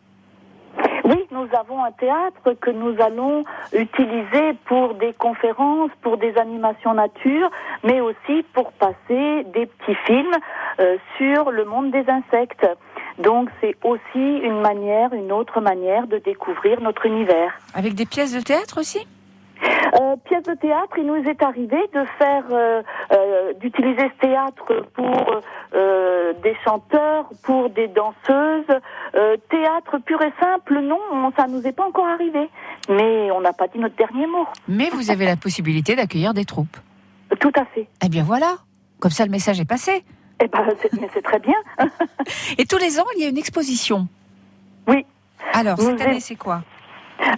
Oui, 1.08 1.26
nous 1.30 1.48
avons 1.58 1.82
un 1.82 1.92
théâtre 1.92 2.52
que 2.60 2.70
nous 2.70 2.94
allons 3.00 3.42
utiliser 3.72 4.52
pour 4.66 4.92
des 4.94 5.14
conférences, 5.14 5.90
pour 6.02 6.18
des 6.18 6.36
animations 6.36 6.92
nature, 6.92 7.50
mais 7.82 8.02
aussi 8.02 8.44
pour 8.52 8.72
passer 8.72 9.44
des 9.54 9.64
petits 9.64 9.96
films 10.04 10.36
euh, 10.80 10.98
sur 11.16 11.50
le 11.50 11.64
monde 11.64 11.92
des 11.92 12.04
insectes. 12.10 12.66
Donc 13.18 13.48
c'est 13.62 13.74
aussi 13.84 14.18
une 14.18 14.60
manière, 14.60 15.14
une 15.14 15.32
autre 15.32 15.62
manière 15.62 16.06
de 16.08 16.18
découvrir 16.18 16.82
notre 16.82 17.06
univers. 17.06 17.58
Avec 17.74 17.94
des 17.94 18.04
pièces 18.04 18.34
de 18.34 18.40
théâtre 18.40 18.78
aussi? 18.78 19.06
Euh, 19.94 20.16
pièce 20.24 20.42
de 20.44 20.54
théâtre, 20.54 20.98
il 20.98 21.06
nous 21.06 21.16
est 21.16 21.42
arrivé 21.42 21.78
de 21.94 22.04
faire, 22.18 22.44
euh, 22.50 22.82
euh, 23.12 23.52
d'utiliser 23.54 24.10
ce 24.16 24.20
théâtre 24.20 24.86
pour 24.94 25.40
des 26.42 26.56
chanteurs, 26.64 27.28
pour 27.42 27.70
des 27.70 27.88
danseuses. 27.88 28.80
Théâtre 29.50 29.98
pur 30.04 30.20
et 30.22 30.32
simple, 30.40 30.80
non, 30.80 30.98
on- 31.12 31.32
ça 31.32 31.46
nous 31.46 31.66
est 31.66 31.72
pas 31.72 31.86
encore 31.86 32.06
arrivé. 32.06 32.48
Mais 32.88 33.30
on 33.30 33.40
n'a 33.40 33.52
pas 33.52 33.68
dit 33.68 33.78
notre 33.78 33.96
dernier 33.96 34.26
mot. 34.26 34.46
Mais 34.66 34.88
vous 34.90 35.10
avez 35.10 35.24
la 35.26 35.36
possibilité 35.36 35.94
d'accueillir 35.96 36.34
des 36.34 36.44
troupes. 36.44 36.76
Tout 37.40 37.52
à 37.56 37.64
fait. 37.66 37.86
Eh 38.04 38.08
bien 38.08 38.22
voilà, 38.24 38.56
comme 39.00 39.10
ça 39.10 39.24
le 39.24 39.30
message 39.30 39.60
est 39.60 39.68
passé. 39.68 40.04
Eh 40.40 40.48
ben, 40.48 40.64
c'est, 41.12 41.22
très 41.22 41.38
bien. 41.40 41.54
Et 42.58 42.64
tous 42.64 42.78
les 42.78 42.98
ans, 43.00 43.04
il 43.16 43.22
y 43.22 43.26
a 43.26 43.28
une 43.28 43.38
exposition. 43.38 44.06
Oui. 44.86 45.04
Alors, 45.52 45.78
cette 45.78 46.00
année, 46.00 46.20
c'est 46.20 46.36
quoi? 46.36 46.62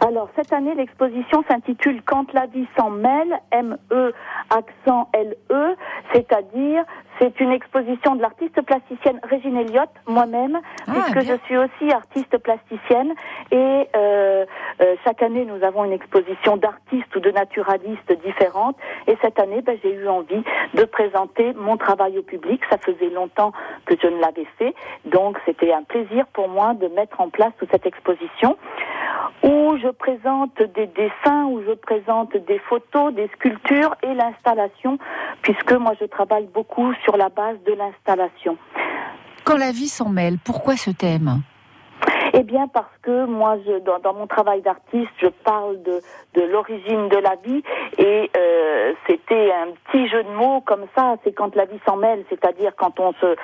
Alors, 0.07 0.29
cette 0.37 0.53
année, 0.53 0.75
l'exposition 0.75 1.43
s'intitule 1.49 2.03
Quand 2.05 2.33
la 2.33 2.47
vie 2.47 2.67
s'en 2.77 2.91
mêle, 2.91 3.41
M-E, 3.51 4.13
accent 4.51 5.09
L-E, 5.13 5.77
c'est-à-dire, 6.13 6.85
c'est 7.21 7.39
une 7.41 7.53
exposition 7.53 8.17
de 8.17 8.23
l'artiste 8.23 8.61
plasticienne 8.63 9.21
Régine 9.23 9.57
Elliott, 9.59 9.91
moi-même, 10.07 10.59
Ah, 10.87 10.93
puisque 10.93 11.19
bien. 11.27 11.37
je 11.37 11.45
suis 11.45 11.57
aussi 11.59 11.93
artiste 11.93 12.39
plasticienne. 12.39 13.13
Et 13.51 13.89
euh, 13.95 14.47
euh, 14.81 14.97
chaque 15.05 15.23
année, 15.23 15.45
nous 15.45 15.63
avons 15.63 15.85
une 15.85 15.93
exposition 15.93 16.57
d'artistes 16.57 17.15
ou 17.15 17.21
de 17.21 17.31
naturalistes 17.31 18.13
différentes. 18.25 18.77
Et 19.07 19.17
cette 19.21 19.39
année, 19.39 19.61
ben, 19.61 19.77
j'ai 19.83 19.93
eu 19.95 20.09
envie 20.09 20.43
de 20.75 20.85
présenter 20.85 21.53
mon 21.55 21.77
travail 21.77 22.19
au 22.19 22.23
public. 22.23 22.63
Ça 22.71 22.79
faisait 22.79 23.11
longtemps 23.11 23.53
que 23.85 23.95
je 24.01 24.07
ne 24.07 24.19
l'avais 24.21 24.47
fait. 24.59 24.75
Donc, 25.05 25.39
c'était 25.45 25.73
un 25.73 25.83
plaisir 25.83 26.27
pour 26.33 26.49
moi 26.49 26.73
de 26.75 26.89
mettre 26.89 27.21
en 27.21 27.29
place 27.29 27.53
toute 27.59 27.71
cette 27.71 27.87
exposition 27.87 28.57
où 29.43 29.77
je 29.79 29.89
présente 29.89 30.63
des 30.75 30.87
dessins, 30.87 31.45
où 31.47 31.63
je 31.63 31.73
présente 31.73 32.37
des 32.37 32.59
photos, 32.59 33.13
des 33.15 33.29
sculptures 33.29 33.95
et 34.03 34.15
l'installation, 34.15 34.99
puisque 35.43 35.73
moi 35.73 35.93
je 36.01 36.05
travaille 36.07 36.47
beaucoup 36.47 36.93
sur 37.05 37.10
la 37.17 37.29
base 37.29 37.57
de 37.67 37.73
l'installation. 37.73 38.57
Quand 39.45 39.57
la 39.57 39.73
vie 39.73 39.89
s'en 39.89 40.09
mêle, 40.09 40.39
pourquoi 40.45 40.77
ce 40.77 40.91
thème? 40.91 41.43
Eh 42.33 42.45
bien, 42.45 42.69
parce 42.69 42.97
que 43.03 43.27
moi, 43.27 43.57
je, 43.67 43.81
dans, 43.81 43.99
dans 43.99 44.15
mon 44.15 44.29
travail 44.29 44.63
d'artiste, 44.63 45.11
je 45.21 45.27
parle 45.27 45.83
de, 45.83 46.01
de 46.35 46.43
l'origine 46.43 47.09
de 47.09 47.17
la 47.17 47.35
vie 47.45 47.63
et 47.99 48.31
euh, 48.37 48.93
c'était 49.09 49.51
un 49.51 49.73
petit 49.87 50.09
jeu 50.09 50.23
de 50.23 50.29
mots 50.29 50.61
comme 50.61 50.85
ça. 50.97 51.17
C'est 51.25 51.33
quand 51.33 51.57
la 51.57 51.65
vie 51.65 51.81
s'en 51.85 51.97
mêle, 51.97 52.25
c'est-à-dire 52.31 52.73
quand 52.77 53.01
on 53.01 53.13
se 53.15 53.35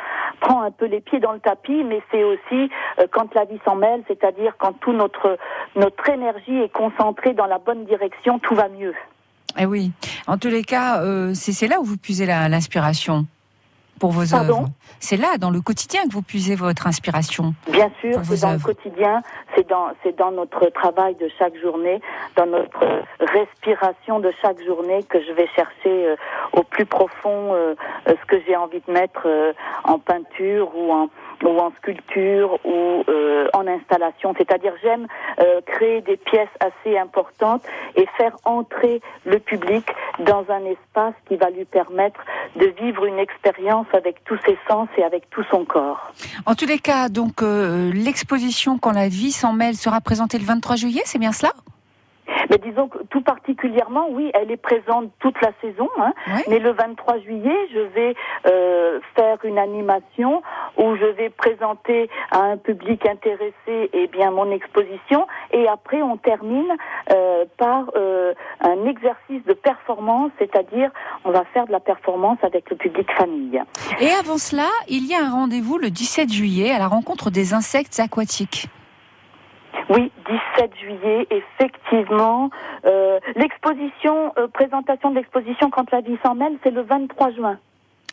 prend 0.41 0.63
un 0.63 0.71
peu 0.71 0.87
les 0.87 1.01
pieds 1.01 1.19
dans 1.19 1.33
le 1.33 1.41
tapis, 1.41 1.83
mais 1.83 2.01
c'est 2.13 2.23
aussi 2.23 2.71
euh, 3.01 3.07
quand 3.11 3.35
la 3.35 3.45
vie 3.45 3.59
s'en 3.65 3.75
mêle, 3.75 4.05
c'est-à-dire 4.07 4.55
quand 4.57 4.75
tout 4.75 4.93
notre 4.93 5.37
notre 5.75 6.09
énergie 6.09 6.61
est 6.61 6.73
concentrée 6.73 7.35
dans 7.35 7.47
la 7.47 7.59
bonne 7.59 7.87
direction, 7.87 8.39
tout 8.39 8.55
va 8.55 8.69
mieux. 8.69 8.95
Eh 9.59 9.67
oui. 9.67 9.91
En 10.29 10.39
tous 10.39 10.49
les 10.49 10.63
cas, 10.63 11.03
euh, 11.03 11.33
c'est 11.35 11.67
là 11.67 11.81
où 11.81 11.85
vous 11.85 11.97
puisez 11.97 12.27
l'inspiration 12.27 13.27
pour 13.99 14.11
vos 14.11 14.27
Pardon 14.31 14.61
œuvres. 14.61 14.69
C'est 15.01 15.17
là, 15.17 15.39
dans 15.39 15.51
le 15.51 15.61
quotidien, 15.61 16.03
que 16.09 16.13
vous 16.13 16.23
puisez 16.23 16.55
votre 16.55 16.87
inspiration. 16.87 17.55
Bien 17.71 17.91
sûr, 18.01 18.19
c'est 18.23 18.41
dans 18.43 18.53
œuvres. 18.53 18.69
le 18.69 18.75
quotidien, 18.75 19.23
c'est 19.55 19.69
dans, 19.69 19.89
c'est 20.03 20.17
dans 20.17 20.31
notre 20.31 20.67
travail 20.71 21.15
de 21.17 21.29
chaque 21.39 21.57
journée, 21.61 22.01
dans 22.37 22.47
notre 22.47 22.85
respiration 23.21 24.21
de 24.21 24.33
chaque 24.43 24.63
journée 24.65 25.03
que 25.05 25.21
je 25.23 25.33
vais 25.33 25.49
chercher 25.55 26.09
euh, 26.09 26.17
au 26.53 26.63
plus 26.63 26.87
profond 26.87 27.55
euh, 27.55 27.75
euh, 28.09 28.15
ce 28.21 28.27
que 28.27 28.43
j'ai 28.47 28.57
envie 28.57 28.81
de 28.87 28.93
mettre 28.93 29.23
euh, 29.27 29.53
en 29.85 29.99
peinture 29.99 30.71
ou 30.75 30.93
en 30.93 31.09
ou 31.45 31.59
en 31.59 31.71
sculpture 31.73 32.59
ou 32.65 33.05
en 33.53 33.67
installation. 33.67 34.33
C'est-à-dire 34.39 34.73
j'aime 34.83 35.07
créer 35.67 36.01
des 36.01 36.17
pièces 36.17 36.49
assez 36.61 36.97
importantes 36.97 37.63
et 37.95 38.07
faire 38.17 38.35
entrer 38.45 39.03
le 39.27 39.39
public 39.39 39.87
dans 40.21 40.47
un 40.49 40.65
espace 40.65 41.13
qui 41.29 41.37
va 41.37 41.51
lui 41.51 41.67
permettre 41.67 42.25
de 42.57 42.73
vivre 42.81 43.05
une 43.05 43.19
expérience 43.19 43.86
avec 43.93 44.25
tous 44.25 44.39
ses 44.45 44.59
sens 44.69 44.89
et 44.97 45.05
avec 45.05 45.29
tout 45.31 45.45
son 45.51 45.65
corps. 45.65 46.13
En 46.45 46.55
tous 46.55 46.67
les 46.67 46.79
cas, 46.79 47.09
donc 47.09 47.43
euh, 47.43 47.93
l'exposition 47.93 48.79
Quand 48.79 48.93
la 48.93 49.09
vie 49.09 49.33
s'en 49.33 49.53
mêle 49.53 49.77
sera 49.77 50.01
présentée 50.01 50.39
le 50.39 50.45
23 50.45 50.77
juillet, 50.77 51.03
c'est 51.05 51.19
bien 51.19 51.33
cela? 51.33 51.53
Mais 52.51 52.59
disons 52.59 52.89
que 52.89 52.99
tout 53.11 53.21
particulièrement, 53.21 54.09
oui, 54.11 54.31
elle 54.35 54.51
est 54.51 54.57
présente 54.57 55.11
toute 55.21 55.41
la 55.41 55.53
saison. 55.61 55.89
Hein, 55.99 56.13
Oui. 56.29 56.43
Mais 56.49 56.59
le 56.59 56.73
23 56.73 57.19
juillet, 57.21 57.57
je 57.73 57.81
vais 57.81 58.15
euh, 58.47 59.01
faire 59.15 59.39
une 59.45 59.59
animation 59.59 60.43
où 60.77 60.97
je 60.97 61.07
vais 61.07 61.31
présenter 61.31 62.09
à 62.31 62.41
un 62.41 62.57
public 62.57 63.07
intéressé 63.07 63.91
eh 63.93 64.07
bien 64.09 64.31
mon 64.31 64.51
exposition. 64.51 65.27
Et 65.53 65.69
après, 65.69 66.03
on 66.03 66.17
termine 66.17 66.73
euh, 67.13 67.45
par 67.57 67.91
euh, 67.97 68.35
un 68.61 68.87
exercice 68.87 69.45
de 69.47 69.53
performance, 69.53 70.31
c'est-à-dire 70.39 70.91
on 71.25 71.31
va 71.31 71.45
faire 71.53 71.67
de 71.67 71.73
la 71.73 71.81
performance 71.81 72.39
avec 72.43 72.71
le 72.71 72.77
public 72.77 73.11
famille. 73.13 73.63
Et 74.01 74.11
avant 74.11 74.39
cela, 74.39 74.69
il 74.89 75.07
y 75.07 75.15
a 75.15 75.25
un 75.25 75.31
rendez-vous 75.31 75.79
le 75.79 75.91
17 75.91 76.33
juillet 76.33 76.71
à 76.71 76.79
la 76.79 76.89
rencontre 76.89 77.31
des 77.31 77.55
insectes 77.55 77.99
aquatiques. 78.01 78.69
Oui, 79.89 80.11
17 80.59 80.77
juillet, 80.81 81.27
effectivement. 81.31 82.51
Euh, 82.85 83.19
l'exposition, 83.37 84.33
euh, 84.39 84.49
présentation 84.49 85.11
de 85.11 85.17
l'exposition 85.17 85.71
Quand 85.71 85.91
la 85.91 86.01
vie 86.01 86.19
s'en 86.25 86.35
mêle, 86.35 86.57
c'est 86.63 86.71
le 86.71 86.83
23 86.83 87.31
juin. 87.33 87.59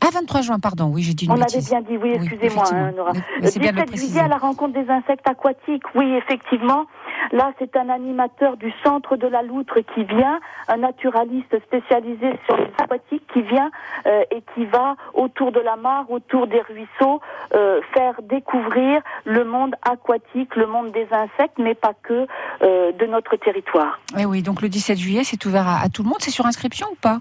Ah, 0.06 0.10
23 0.14 0.42
juin, 0.42 0.60
pardon, 0.60 0.92
oui, 0.94 1.02
j'ai 1.02 1.14
dit 1.14 1.26
une 1.26 1.32
On 1.32 1.36
avait 1.36 1.44
bêtise. 1.46 1.70
bien 1.70 1.82
dit, 1.82 1.98
oui, 1.98 2.12
excusez-moi, 2.16 2.66
hein, 2.74 2.92
Nora. 2.96 3.12
Mais- 3.14 3.20
Le 3.38 3.42
mais 3.42 3.48
c'est 3.52 3.60
bien 3.60 3.72
de 3.72 3.78
le 3.78 3.82
17 3.84 3.88
préciser. 3.90 4.08
juillet 4.12 4.26
à 4.26 4.28
la 4.28 4.38
rencontre 4.38 4.74
des 4.74 4.90
insectes 4.90 5.28
aquatiques, 5.28 5.84
oui, 5.96 6.14
effectivement. 6.16 6.86
Là, 7.32 7.54
c'est 7.58 7.76
un 7.78 7.88
animateur 7.90 8.58
du 8.58 8.74
centre 8.84 9.16
de 9.16 9.28
la 9.28 9.42
Loutre 9.42 9.80
qui 9.96 10.04
vient, 10.04 10.40
un 10.68 10.78
naturaliste 10.78 11.58
spécialisé 11.64 12.38
sur 12.46 12.58
les 12.58 12.70
aquatiques 12.78 13.24
qui 13.34 13.42
vient 13.44 13.72
euh, 14.06 14.24
et 14.32 14.44
qui 14.54 14.66
va 14.66 14.96
autour 15.14 15.52
de 15.54 15.60
la 15.62 15.78
mare, 15.78 16.10
autour 16.12 16.48
des 16.48 16.60
ruisseaux, 16.62 17.22
euh, 17.54 17.80
faire 17.94 18.16
découvrir 18.24 19.02
le 19.26 19.46
monde 19.46 19.76
aquatique, 19.84 20.56
le 20.58 20.68
monde 20.68 20.92
des 20.92 21.08
insectes, 21.12 21.58
mais 21.60 21.76
pas 21.76 21.94
que 22.04 22.28
euh, 22.62 22.92
de 22.92 23.06
notre 23.06 23.38
territoire. 23.38 24.00
Eh 24.20 24.26
oui, 24.26 24.42
donc 24.42 24.62
le 24.62 24.68
17 24.70 24.98
juillet, 24.98 25.24
c'est 25.24 25.44
ouvert 25.46 25.68
à, 25.68 25.80
à 25.82 25.90
tout 25.90 26.04
le 26.04 26.10
monde. 26.10 26.18
C'est 26.20 26.32
sur 26.32 26.46
inscription 26.46 26.88
ou 26.92 26.96
pas? 26.96 27.20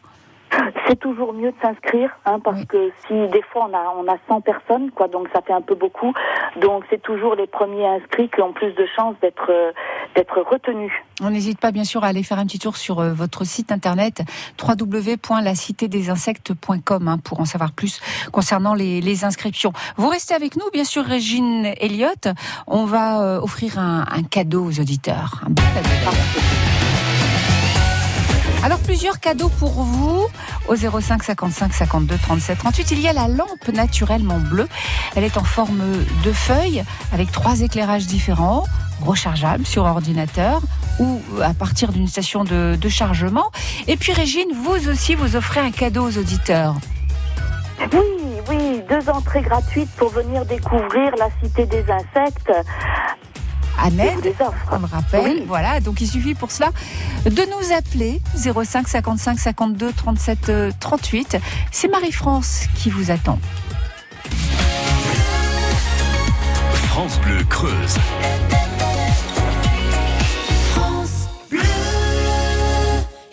C'est 0.86 0.98
toujours 0.98 1.32
mieux 1.32 1.50
de 1.50 1.56
s'inscrire, 1.62 2.10
hein, 2.26 2.38
parce 2.42 2.58
Oui. 2.60 2.66
que 2.66 2.90
si 3.06 3.14
des 3.30 3.42
fois 3.42 3.68
on 3.70 3.74
a 3.74 3.94
on 3.98 4.06
a 4.12 4.16
100 4.28 4.40
personnes, 4.42 4.90
quoi, 4.90 5.08
donc 5.08 5.28
ça 5.34 5.40
fait 5.42 5.52
un 5.52 5.60
peu 5.62 5.74
beaucoup. 5.74 6.12
Donc 6.60 6.84
c'est 6.90 7.00
toujours 7.00 7.34
les 7.34 7.46
premiers 7.46 7.86
inscrits 7.86 8.28
qui 8.28 8.42
ont 8.42 8.52
plus 8.52 8.72
de 8.74 8.86
chances 8.94 9.14
d'être 9.22 9.46
euh, 9.50 9.72
d'être 10.14 10.40
retenus. 10.42 10.92
On 11.22 11.30
n'hésite 11.30 11.58
pas 11.60 11.70
bien 11.72 11.84
sûr 11.84 12.04
à 12.04 12.08
aller 12.08 12.22
faire 12.22 12.38
un 12.38 12.44
petit 12.46 12.58
tour 12.58 12.76
sur 12.76 13.00
euh, 13.00 13.12
votre 13.12 13.44
site 13.44 13.72
internet 13.72 14.22
www.lacitedesinsectes.com 14.62 17.08
hein, 17.08 17.18
pour 17.18 17.40
en 17.40 17.44
savoir 17.44 17.72
plus 17.72 18.00
concernant 18.32 18.74
les, 18.74 19.00
les 19.00 19.24
inscriptions. 19.24 19.72
Vous 19.96 20.08
restez 20.08 20.34
avec 20.34 20.56
nous, 20.56 20.68
bien 20.72 20.84
sûr, 20.84 21.04
Régine 21.04 21.72
Elliott. 21.80 22.28
On 22.66 22.84
va 22.84 23.22
euh, 23.22 23.40
offrir 23.40 23.78
un, 23.78 24.04
un 24.10 24.22
cadeau 24.22 24.64
aux 24.66 24.80
auditeurs. 24.80 25.40
Un 25.46 25.50
beau 25.50 25.62
cadeau. 25.74 25.88
Alors 28.62 28.78
plusieurs 28.78 29.18
cadeaux 29.18 29.48
pour 29.48 29.82
vous 29.82 30.26
au 30.68 30.76
05 30.76 31.22
55 31.22 31.72
52 31.72 32.16
37 32.16 32.58
38. 32.58 32.90
Il 32.92 33.00
y 33.00 33.08
a 33.08 33.12
la 33.12 33.26
lampe 33.26 33.68
naturellement 33.72 34.38
bleue. 34.38 34.68
Elle 35.16 35.24
est 35.24 35.36
en 35.36 35.42
forme 35.42 35.82
de 36.24 36.32
feuille 36.32 36.84
avec 37.12 37.32
trois 37.32 37.60
éclairages 37.60 38.06
différents, 38.06 38.64
rechargeables 39.00 39.66
sur 39.66 39.84
ordinateur 39.84 40.60
ou 41.00 41.20
à 41.42 41.54
partir 41.54 41.90
d'une 41.90 42.06
station 42.06 42.44
de, 42.44 42.76
de 42.80 42.88
chargement. 42.88 43.50
Et 43.88 43.96
puis 43.96 44.12
Régine, 44.12 44.50
vous 44.54 44.88
aussi, 44.88 45.16
vous 45.16 45.34
offrez 45.34 45.60
un 45.60 45.72
cadeau 45.72 46.06
aux 46.06 46.18
auditeurs. 46.18 46.76
Oui, 47.92 47.98
oui, 48.48 48.80
deux 48.88 49.10
entrées 49.10 49.42
gratuites 49.42 49.90
pour 49.96 50.10
venir 50.10 50.44
découvrir 50.44 51.12
la 51.18 51.28
cité 51.42 51.66
des 51.66 51.84
insectes. 51.90 52.52
Offre. 54.40 54.54
on 54.72 54.78
le 54.78 54.86
rappelle. 54.86 55.24
Oui. 55.24 55.44
Voilà, 55.46 55.80
donc 55.80 56.00
il 56.00 56.06
suffit 56.08 56.34
pour 56.34 56.50
cela 56.50 56.70
de 57.24 57.42
nous 57.42 57.72
appeler 57.76 58.20
05 58.36 58.88
55 58.88 59.38
52 59.38 59.92
37 59.92 60.48
euh, 60.48 60.70
38. 60.80 61.38
C'est 61.70 61.88
Marie-France 61.88 62.66
qui 62.74 62.90
vous 62.90 63.10
attend. 63.10 63.38
France 66.88 67.18
Bleu 67.20 67.42
Creuse. 67.48 67.98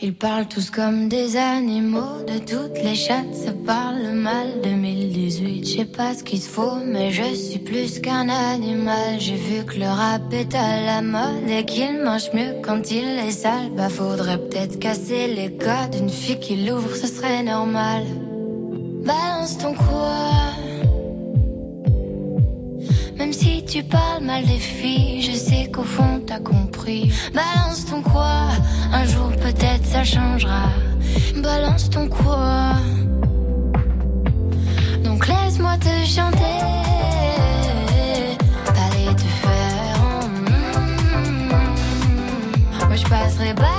Ils 0.02 0.14
parlent 0.14 0.48
tous 0.48 0.70
comme 0.70 1.10
des 1.10 1.36
animaux, 1.36 2.24
de 2.26 2.40
toutes 2.40 2.82
les 2.82 2.96
chattes, 2.96 3.36
ça 3.36 3.52
parle 3.66 4.14
mal. 4.14 4.62
2018, 4.64 5.66
je 5.66 5.78
sais 5.78 5.86
pas 5.86 6.14
ce 6.14 6.24
qu'il 6.24 6.40
faut, 6.40 6.78
mais 6.86 7.12
je 7.12 7.36
suis 7.36 7.60
plus 7.60 8.00
qu'un 8.00 8.30
animal. 8.30 9.20
J'ai 9.20 9.36
vu 9.36 9.66
que 9.66 9.78
le 9.78 9.88
rap 9.88 10.22
est 10.32 10.56
à 10.56 10.82
la 10.86 11.02
mode 11.02 11.50
et 11.50 11.66
qu'il 11.66 12.02
mange 12.02 12.32
mieux 12.34 12.56
quand 12.62 12.90
il 12.92 13.20
est 13.28 13.32
sale. 13.32 13.72
Bah 13.76 13.90
faudrait 13.90 14.38
peut-être 14.38 14.80
casser 14.80 15.28
les 15.28 15.58
codes, 15.58 15.96
une 16.00 16.10
fille 16.10 16.40
qui 16.40 16.56
l'ouvre, 16.56 16.96
ce 16.96 17.08
serait 17.08 17.44
normal. 17.44 18.04
Balance 19.04 19.58
ton 19.58 19.74
quoi? 19.74 20.69
Si 23.50 23.64
tu 23.66 23.84
parles 23.84 24.24
mal 24.24 24.44
des 24.46 24.60
filles, 24.60 25.22
je 25.22 25.32
sais 25.36 25.70
qu'au 25.72 25.84
fond 25.84 26.22
t'as 26.26 26.40
compris. 26.40 27.12
Balance 27.34 27.86
ton 27.90 28.02
quoi, 28.02 28.50
un 28.94 29.06
jour 29.06 29.30
peut-être 29.46 29.86
ça 29.86 30.04
changera. 30.04 30.66
Balance 31.36 31.90
ton 31.90 32.08
quoi. 32.08 32.74
Donc 35.04 35.28
laisse-moi 35.28 35.76
te 35.78 35.94
chanter. 36.16 36.60
T'allais 38.76 39.14
te 39.16 39.28
faire. 39.44 40.00
mm, 40.30 41.50
Moi 42.88 42.96
je 42.96 43.04
passerai 43.08 43.54
pas 43.56 43.79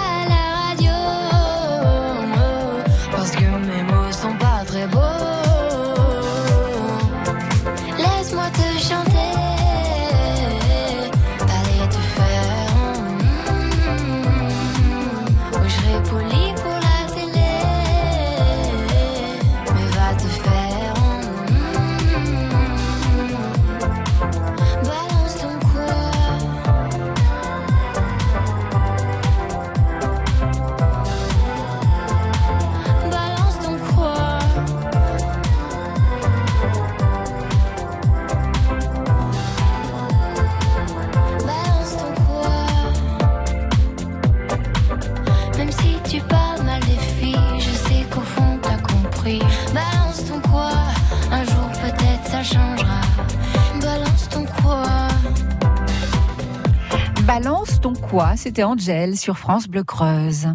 Balance 57.33 57.79
ton 57.79 57.93
quoi 57.93 58.35
C'était 58.35 58.63
Angèle 58.65 59.15
sur 59.15 59.37
France 59.37 59.69
Bleu 59.69 59.85
Creuse. 59.85 60.49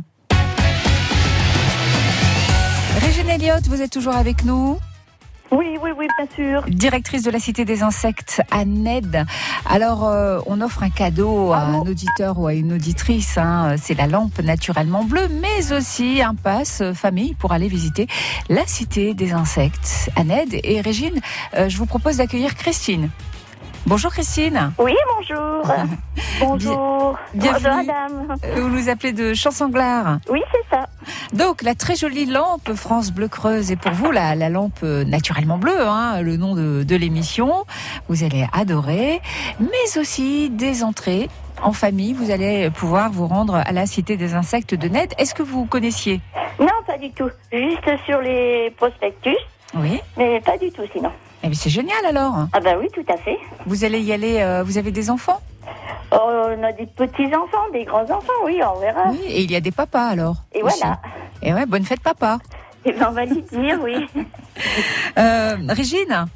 Régine 3.00 3.30
Elliott, 3.30 3.66
vous 3.66 3.80
êtes 3.80 3.90
toujours 3.90 4.14
avec 4.14 4.44
nous 4.44 4.78
Oui, 5.50 5.78
oui, 5.82 5.90
oui, 5.96 6.06
bien 6.18 6.28
sûr. 6.36 6.68
Directrice 6.68 7.22
de 7.22 7.30
la 7.30 7.38
Cité 7.40 7.64
des 7.64 7.82
Insectes 7.82 8.42
à 8.50 8.66
Ned. 8.66 9.24
Alors, 9.64 10.06
euh, 10.06 10.40
on 10.44 10.60
offre 10.60 10.82
un 10.82 10.90
cadeau 10.90 11.54
à 11.54 11.60
un 11.60 11.78
auditeur 11.80 12.38
ou 12.38 12.46
à 12.46 12.52
une 12.52 12.74
auditrice. 12.74 13.38
hein. 13.38 13.76
C'est 13.78 13.94
la 13.94 14.06
lampe 14.06 14.38
naturellement 14.40 15.02
bleue, 15.02 15.28
mais 15.40 15.72
aussi 15.72 16.20
un 16.20 16.34
pass 16.34 16.82
famille 16.92 17.32
pour 17.32 17.52
aller 17.52 17.68
visiter 17.68 18.06
la 18.50 18.66
Cité 18.66 19.14
des 19.14 19.32
Insectes 19.32 20.10
à 20.14 20.24
Ned. 20.24 20.60
Et 20.62 20.82
Régine, 20.82 21.22
euh, 21.56 21.70
je 21.70 21.78
vous 21.78 21.86
propose 21.86 22.18
d'accueillir 22.18 22.54
Christine. 22.54 23.08
Bonjour 23.86 24.10
Christine. 24.10 24.72
Oui, 24.78 24.94
bonjour. 25.16 25.62
bonjour. 26.40 27.16
Bienvenue. 27.34 27.62
Bonjour, 27.64 27.76
madame. 27.86 28.36
Euh, 28.44 28.54
Vous 28.60 28.68
nous 28.68 28.88
appelez 28.88 29.12
de 29.12 29.32
Chansanglar. 29.32 30.18
Oui, 30.28 30.42
c'est 30.50 30.76
ça. 30.76 30.86
Donc, 31.32 31.62
la 31.62 31.76
très 31.76 31.94
jolie 31.94 32.26
lampe 32.26 32.72
France 32.74 33.12
Bleu 33.12 33.28
Creuse 33.28 33.70
est 33.70 33.76
pour 33.76 33.92
vous 33.92 34.10
la, 34.10 34.34
la 34.34 34.48
lampe 34.48 34.80
euh, 34.82 35.04
naturellement 35.04 35.56
bleue, 35.56 35.80
hein, 35.86 36.20
le 36.22 36.36
nom 36.36 36.56
de, 36.56 36.82
de 36.82 36.96
l'émission. 36.96 37.64
Vous 38.08 38.24
allez 38.24 38.44
adorer, 38.52 39.20
mais 39.60 39.98
aussi 40.00 40.50
des 40.50 40.82
entrées 40.82 41.28
en 41.62 41.72
famille. 41.72 42.12
Vous 42.12 42.32
allez 42.32 42.70
pouvoir 42.70 43.10
vous 43.12 43.28
rendre 43.28 43.54
à 43.54 43.70
la 43.70 43.86
Cité 43.86 44.16
des 44.16 44.34
Insectes 44.34 44.74
de 44.74 44.88
Ned. 44.88 45.14
Est-ce 45.16 45.34
que 45.34 45.44
vous 45.44 45.64
connaissiez? 45.64 46.20
Non, 46.58 46.66
pas 46.88 46.98
du 46.98 47.10
tout. 47.12 47.30
Juste 47.52 47.88
sur 48.04 48.20
les 48.20 48.72
prospectus, 48.76 49.36
Oui. 49.76 50.00
mais 50.16 50.40
pas 50.40 50.58
du 50.58 50.72
tout 50.72 50.82
sinon. 50.92 51.12
Eh 51.46 51.48
bien, 51.48 51.58
c'est 51.58 51.70
génial 51.70 52.04
alors. 52.04 52.48
Ah 52.52 52.58
bah 52.58 52.72
oui, 52.76 52.88
tout 52.92 53.04
à 53.08 53.16
fait. 53.16 53.38
Vous 53.66 53.84
allez 53.84 54.00
y 54.00 54.12
aller. 54.12 54.40
euh, 54.40 54.64
vous 54.64 54.78
avez 54.78 54.90
des 54.90 55.10
enfants? 55.10 55.40
Oh, 56.10 56.18
on 56.20 56.62
a 56.64 56.72
des 56.72 56.86
petits-enfants, 56.86 57.70
des 57.72 57.84
grands-enfants, 57.84 58.32
oui, 58.44 58.60
on 58.64 58.80
verra. 58.80 59.04
Oui. 59.10 59.20
Et 59.28 59.42
il 59.42 59.50
y 59.52 59.54
a 59.54 59.60
des 59.60 59.70
papas 59.70 60.08
alors. 60.08 60.36
Et 60.52 60.62
aussi. 60.62 60.80
voilà. 60.80 61.00
Et 61.42 61.54
ouais, 61.54 61.64
bonne 61.66 61.84
fête 61.84 62.00
papa. 62.00 62.38
Et 62.84 62.92
ben, 62.92 63.06
on 63.10 63.12
va 63.12 63.24
lui 63.24 63.42
dire, 63.42 63.78
oui. 63.82 64.06
Euh, 65.18 65.56
Régine? 65.68 66.26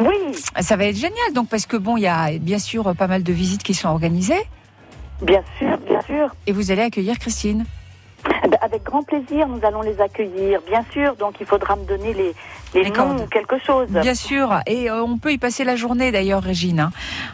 Oui. 0.00 0.16
Ça 0.60 0.76
va 0.76 0.86
être 0.86 0.96
génial 0.96 1.32
donc 1.34 1.48
parce 1.48 1.66
que 1.66 1.76
bon, 1.76 1.96
il 1.98 2.02
y 2.02 2.06
a 2.06 2.30
bien 2.38 2.58
sûr 2.58 2.94
pas 2.96 3.06
mal 3.06 3.22
de 3.22 3.32
visites 3.32 3.62
qui 3.62 3.74
sont 3.74 3.88
organisées. 3.88 4.42
Bien 5.22 5.42
sûr, 5.58 5.76
bien 5.86 6.00
sûr. 6.02 6.34
Et 6.46 6.52
vous 6.52 6.70
allez 6.70 6.82
accueillir 6.82 7.18
Christine? 7.18 7.64
Eh 8.44 8.48
ben, 8.48 8.58
Avec 8.62 8.82
grand 8.82 9.02
plaisir, 9.02 9.46
nous 9.46 9.60
allons 9.62 9.82
les 9.82 10.00
accueillir, 10.00 10.60
bien 10.66 10.84
sûr. 10.90 11.16
Donc, 11.16 11.34
il 11.40 11.46
faudra 11.46 11.76
me 11.76 11.84
donner 11.84 12.12
les, 12.14 12.34
les, 12.76 12.84
Les 12.84 12.90
noms 12.90 12.94
cordes. 12.94 13.20
ou 13.22 13.26
quelque 13.26 13.58
chose. 13.58 13.88
Bien 13.88 14.14
sûr, 14.14 14.60
et 14.66 14.90
euh, 14.90 15.02
on 15.02 15.18
peut 15.18 15.32
y 15.32 15.38
passer 15.38 15.64
la 15.64 15.76
journée 15.76 16.12
d'ailleurs, 16.12 16.42
Régine. 16.42 16.80
hein. 16.80 16.90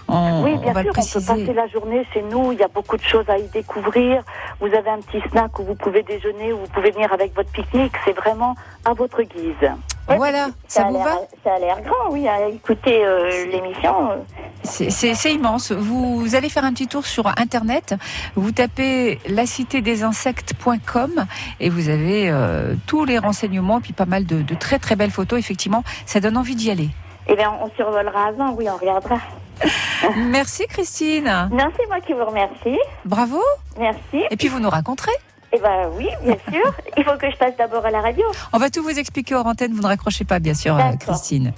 On, 0.08 0.42
Oui, 0.44 0.52
on 0.54 0.58
bien 0.60 0.72
le 0.72 0.80
sûr, 0.82 0.90
on 0.90 1.20
peut 1.20 1.26
passer 1.26 1.52
la 1.52 1.66
journée 1.68 2.06
chez 2.12 2.22
nous. 2.22 2.52
Il 2.52 2.58
y 2.58 2.62
a 2.62 2.68
beaucoup 2.68 2.96
de 2.96 3.02
choses 3.02 3.28
à 3.28 3.38
y 3.38 3.46
découvrir. 3.48 4.22
Vous 4.60 4.66
avez 4.68 4.90
un 4.90 5.00
petit 5.00 5.20
snack 5.30 5.58
où 5.58 5.64
vous 5.64 5.74
pouvez 5.74 6.02
déjeuner, 6.02 6.52
où 6.52 6.58
vous 6.58 6.68
pouvez 6.72 6.90
venir 6.90 7.12
avec 7.12 7.34
votre 7.34 7.50
pique-nique. 7.50 7.92
C'est 8.04 8.16
vraiment 8.16 8.54
à 8.84 8.92
votre 8.94 9.22
guise. 9.22 9.70
Voilà, 10.08 10.48
ça, 10.68 10.84
vous 10.84 10.98
va 10.98 11.18
Ça 11.44 11.54
a 11.54 11.58
l'air 11.58 11.80
grand, 11.82 12.10
oui, 12.10 12.28
à 12.28 12.48
écouter 12.48 13.04
euh, 13.04 13.46
l'émission. 13.46 14.24
c'est 14.62 15.32
immense. 15.32 15.72
Vous 15.72 16.34
allez 16.34 16.48
faire 16.48 16.64
un 16.64 16.72
petit 16.72 16.86
tour 16.88 17.06
sur 17.06 17.26
Internet. 17.38 17.94
Vous 18.34 18.52
tapez 18.52 19.20
lacitédesinsectes.com 19.28 21.26
et 21.60 21.70
vous 21.70 21.88
avez 21.88 22.28
euh, 22.30 22.74
tous 22.86 23.04
les 23.04 23.18
renseignements, 23.18 23.80
puis 23.80 23.92
pas 23.92 24.06
mal 24.06 24.26
de, 24.26 24.42
de 24.42 24.54
très 24.54 24.78
très 24.78 24.96
belles 24.96 25.10
photos. 25.10 25.38
Effectivement, 25.38 25.84
ça 26.06 26.20
donne 26.20 26.36
envie 26.36 26.56
d'y 26.56 26.70
aller. 26.70 26.88
Eh 27.28 27.36
bien, 27.36 27.52
on 27.62 27.70
survolera 27.76 28.26
avant, 28.28 28.52
oui, 28.52 28.66
on 28.68 28.76
regardera. 28.76 29.18
Merci 30.16 30.66
Christine. 30.66 31.48
Non, 31.52 31.66
c'est 31.76 31.86
moi 31.86 32.00
qui 32.00 32.12
vous 32.12 32.24
remercie. 32.24 32.78
Bravo. 33.04 33.40
Merci. 33.78 34.24
Et 34.30 34.36
puis 34.36 34.48
vous 34.48 34.58
nous 34.58 34.70
raconterez. 34.70 35.12
Eh 35.54 35.58
ben 35.58 35.90
oui, 35.96 36.08
bien 36.24 36.36
sûr. 36.50 36.74
Il 36.96 37.04
faut 37.04 37.16
que 37.18 37.30
je 37.30 37.36
passe 37.36 37.54
d'abord 37.58 37.84
à 37.84 37.90
la 37.90 38.00
radio. 38.00 38.24
On 38.52 38.58
va 38.58 38.70
tout 38.70 38.82
vous 38.82 38.98
expliquer 38.98 39.34
hors 39.34 39.46
antenne. 39.46 39.72
Vous 39.72 39.82
ne 39.82 39.86
raccrochez 39.86 40.24
pas, 40.24 40.38
bien 40.38 40.54
sûr, 40.54 40.76
euh. 40.76 40.96
Christine. 40.98 41.52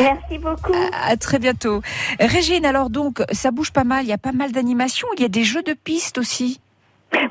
Merci 0.00 0.38
beaucoup. 0.38 0.72
À 1.06 1.16
très 1.16 1.38
bientôt. 1.38 1.82
Régine, 2.20 2.64
alors 2.64 2.90
donc, 2.90 3.22
ça 3.32 3.50
bouge 3.50 3.70
pas 3.72 3.84
mal. 3.84 4.04
Il 4.04 4.08
y 4.08 4.12
a 4.12 4.18
pas 4.18 4.32
mal 4.32 4.52
d'animations. 4.52 5.08
Il 5.16 5.22
y 5.22 5.26
a 5.26 5.28
des 5.28 5.44
jeux 5.44 5.62
de 5.62 5.74
pistes 5.74 6.18
aussi. 6.18 6.60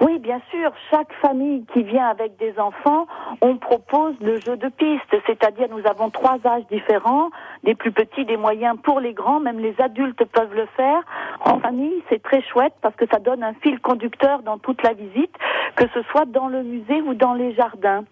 Oui, 0.02 0.20
bien 0.20 0.42
sûr. 0.52 0.72
Chaque 0.90 1.12
famille 1.22 1.66
qui 1.74 1.84
vient 1.84 2.08
avec 2.08 2.38
des 2.38 2.58
enfants, 2.60 3.08
on 3.42 3.58
propose 3.58 4.16
le 4.22 4.40
jeu 4.40 4.58
de 4.58 4.70
piste. 4.70 5.16
C'est-à-dire, 5.26 5.68
nous 5.70 5.86
avons 5.88 6.10
trois 6.10 6.38
âges 6.46 6.66
différents, 6.72 7.30
des 7.64 7.76
plus 7.76 7.92
petits, 7.92 8.26
des 8.26 8.38
moyens 8.38 8.78
pour 8.84 9.00
les 9.00 9.14
grands. 9.14 9.40
Même 9.40 9.60
les 9.60 9.76
adultes 9.80 10.24
peuvent 10.26 10.54
le 10.54 10.68
faire. 10.78 11.02
En 11.42 11.60
famille, 11.60 12.04
c'est 12.10 12.22
très 12.22 12.42
chouette 12.42 12.74
parce 12.82 12.96
que 12.96 13.06
ça 13.12 13.20
donne 13.20 13.44
un 13.44 13.54
fil 13.56 13.80
conducteur 13.80 14.42
dans 14.44 14.58
toute 14.58 14.82
la 14.84 14.94
visite, 14.94 15.36
que 15.76 15.86
ce 15.94 16.02
soit 16.12 16.26
dans 16.26 16.48
le 16.48 16.64
musée 16.64 17.02
ou 17.02 17.14
dans 17.14 17.34
les 17.34 17.54
jardins. 17.54 18.04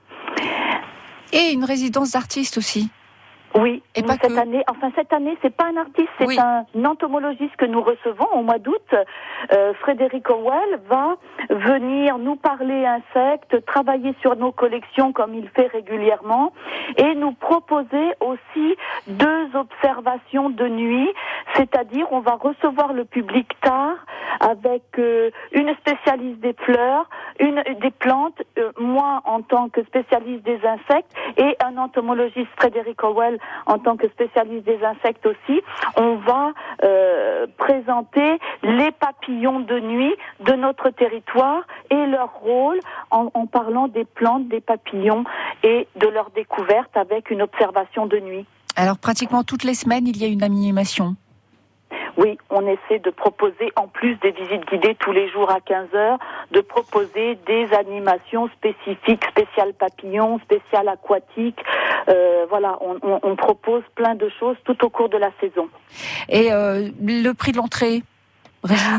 Et 1.34 1.54
une 1.54 1.64
résidence 1.64 2.12
d'artistes 2.12 2.58
aussi. 2.58 2.90
Oui, 3.56 3.84
Et 3.96 4.04
pas 4.04 4.14
cette 4.14 4.32
que. 4.34 4.38
année, 4.40 4.64
enfin 4.70 4.92
cette 4.96 5.12
année, 5.12 5.38
c'est 5.42 5.54
pas 5.56 5.66
un 5.66 5.78
artiste, 5.78 6.10
c'est 6.18 6.28
Oui. 6.28 6.38
un 6.40 6.86
entomologiste 6.86 7.56
que 7.58 7.66
nous 7.66 7.82
recevons 7.82 8.28
au 8.34 8.44
mois 8.44 8.60
d'août. 8.60 8.96
Euh, 9.52 9.74
Frédéric 9.82 10.30
Howell 10.30 10.80
va 10.90 11.18
venir 11.50 12.18
nous 12.18 12.38
parler 12.38 12.86
insectes, 12.86 13.66
travailler 13.66 14.14
sur 14.22 14.36
nos 14.38 14.52
collections 14.52 15.12
comme 15.12 15.36
il 15.36 15.50
fait 15.50 15.68
régulièrement, 15.68 16.54
et 16.98 17.14
nous 17.16 17.34
proposer 17.34 18.14
aussi 18.22 18.76
deux 19.08 19.48
observations 19.56 20.50
de 20.50 20.68
nuit, 20.68 21.10
c'est-à-dire 21.56 22.08
on 22.12 22.20
va 22.20 22.36
recevoir 22.36 22.94
le 22.94 23.04
public 23.06 23.50
tard 23.62 23.98
avec 24.40 24.84
euh, 24.98 25.30
une 25.52 25.74
spécialiste 25.76 26.40
des 26.40 26.54
fleurs, 26.54 27.10
une 27.40 27.62
des 27.82 27.92
plantes, 27.92 28.42
euh, 28.58 28.72
moi 28.80 29.22
en 29.26 29.42
tant 29.42 29.68
que 29.70 29.84
spécialiste 29.84 30.44
des 30.44 30.60
insectes 30.66 31.14
et 31.38 31.56
un 31.64 31.78
entomologiste 31.78 32.50
Frédéric 32.58 33.04
Howell 33.04 33.40
en 33.66 33.80
tant 33.80 33.98
que 33.98 34.08
spécialiste 34.10 34.66
des 34.66 34.80
insectes 34.84 35.26
aussi. 35.26 35.62
On 35.96 36.16
va 36.16 36.52
euh, 36.84 37.48
présenter 37.58 38.40
les 38.64 38.92
papillons 38.92 39.60
de 39.60 39.80
nuit 39.80 40.14
de 40.42 40.54
notre 40.54 40.90
territoire 40.90 41.64
et 41.90 42.06
leur 42.06 42.34
rôle 42.42 42.80
en, 43.10 43.30
en 43.34 43.46
parlant 43.46 43.88
des 43.88 44.06
plantes, 44.06 44.48
des 44.48 44.62
papillons 44.62 45.24
et 45.64 45.88
de 45.96 46.08
leur 46.08 46.30
découverte 46.32 46.96
avec 46.96 47.32
une 47.32 47.42
observation 47.42 48.06
de 48.06 48.18
nuit. 48.20 48.46
Alors 48.76 48.98
pratiquement 48.98 49.44
toutes 49.44 49.64
les 49.64 49.74
semaines, 49.74 50.08
il 50.08 50.18
y 50.18 50.24
a 50.24 50.28
une 50.28 50.44
animation. 50.44 51.16
Oui, 52.18 52.38
on 52.50 52.66
essaie 52.68 53.00
de 53.00 53.10
proposer, 53.10 53.72
en 53.76 53.88
plus 53.88 54.16
des 54.18 54.32
visites 54.32 54.66
guidées 54.70 54.96
tous 55.00 55.12
les 55.12 55.30
jours 55.30 55.50
à 55.50 55.60
15 55.62 55.94
heures, 55.96 56.20
de 56.52 56.62
proposer 56.62 57.38
des 57.48 57.68
animations 57.74 58.50
spécifiques, 58.50 59.24
spéciales 59.30 59.74
papillons, 59.74 60.40
spéciales 60.40 60.90
aquatiques. 60.90 61.60
Euh, 62.10 62.46
voilà, 62.50 62.78
on, 62.82 62.98
on- 63.04 63.20
on 63.24 63.36
propose 63.36 63.84
plein 63.96 64.16
de 64.16 64.30
choses 64.40 64.58
tout 64.66 64.84
au 64.84 64.90
cours 64.90 65.10
de 65.10 65.18
la 65.18 65.32
saison. 65.40 65.68
Et 66.30 66.52
euh, 66.52 66.90
le 67.02 67.32
prix 67.34 67.52
de 67.52 67.58
l'entrée 67.58 68.04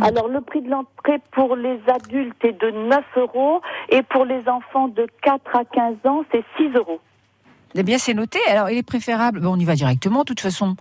Alors 0.03 0.29
le 0.29 0.41
prix 0.41 0.61
de 0.63 0.71
l'entrée 0.71 1.19
pour 1.33 1.55
les 1.57 1.79
adultes 1.89 2.45
est 2.45 2.59
de 2.61 2.71
9 2.71 3.05
euros 3.17 3.61
et 3.91 4.03
pour 4.03 4.25
les 4.25 4.49
enfants 4.49 4.89
de 4.89 5.07
4 5.23 5.57
à 5.57 5.65
15 5.65 5.95
ans, 6.05 6.25
c'est 6.33 6.43
6 6.57 6.71
euros. 6.77 7.01
Eh 7.75 7.83
bien, 7.85 7.97
c'est 7.97 8.13
noté. 8.13 8.39
Alors, 8.49 8.69
il 8.69 8.77
est 8.77 8.83
préférable. 8.87 9.41
Bon, 9.41 9.55
on 9.55 9.59
y 9.59 9.65
va 9.65 9.75
directement, 9.75 10.21
de 10.21 10.25
toute 10.25 10.41
façon. 10.41 10.77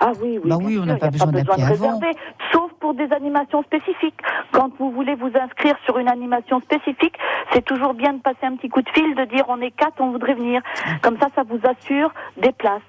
Ah 0.00 0.12
oui, 0.20 0.38
oui. 0.42 0.50
Bah 0.50 0.58
oui, 0.60 0.78
on 0.80 0.86
n'a 0.86 0.96
pas 0.96 1.10
besoin 1.10 1.28
de 1.28 1.36
réserver, 1.38 2.10
sauf 2.52 2.72
pour 2.80 2.94
des 2.94 3.10
animations 3.12 3.62
spécifiques. 3.62 4.18
Quand 4.52 4.70
vous 4.78 4.90
voulez 4.90 5.14
vous 5.14 5.30
inscrire 5.40 5.76
sur 5.84 5.98
une 5.98 6.08
animation 6.08 6.60
spécifique, 6.60 7.14
c'est 7.52 7.64
toujours 7.64 7.94
bien 7.94 8.12
de 8.12 8.18
passer 8.18 8.44
un 8.44 8.56
petit 8.56 8.68
coup 8.68 8.82
de 8.82 8.90
fil, 8.90 9.14
de 9.14 9.24
dire 9.24 9.44
on 9.48 9.60
est 9.60 9.70
quatre, 9.70 9.94
on 10.00 10.10
voudrait 10.10 10.34
venir. 10.34 10.60
Comme 11.00 11.16
ça, 11.18 11.28
ça 11.34 11.42
vous 11.48 11.60
assure 11.64 12.12
des 12.36 12.52
places. 12.52 12.82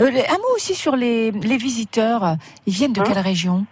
Euh, 0.00 0.06
un 0.06 0.38
mot 0.38 0.54
aussi 0.54 0.74
sur 0.74 0.94
les, 0.94 1.30
les 1.32 1.56
visiteurs. 1.56 2.36
Ils 2.66 2.72
viennent 2.74 2.92
de 2.92 3.00
Hein 3.00 3.04
quelle 3.06 3.18
région? 3.18 3.64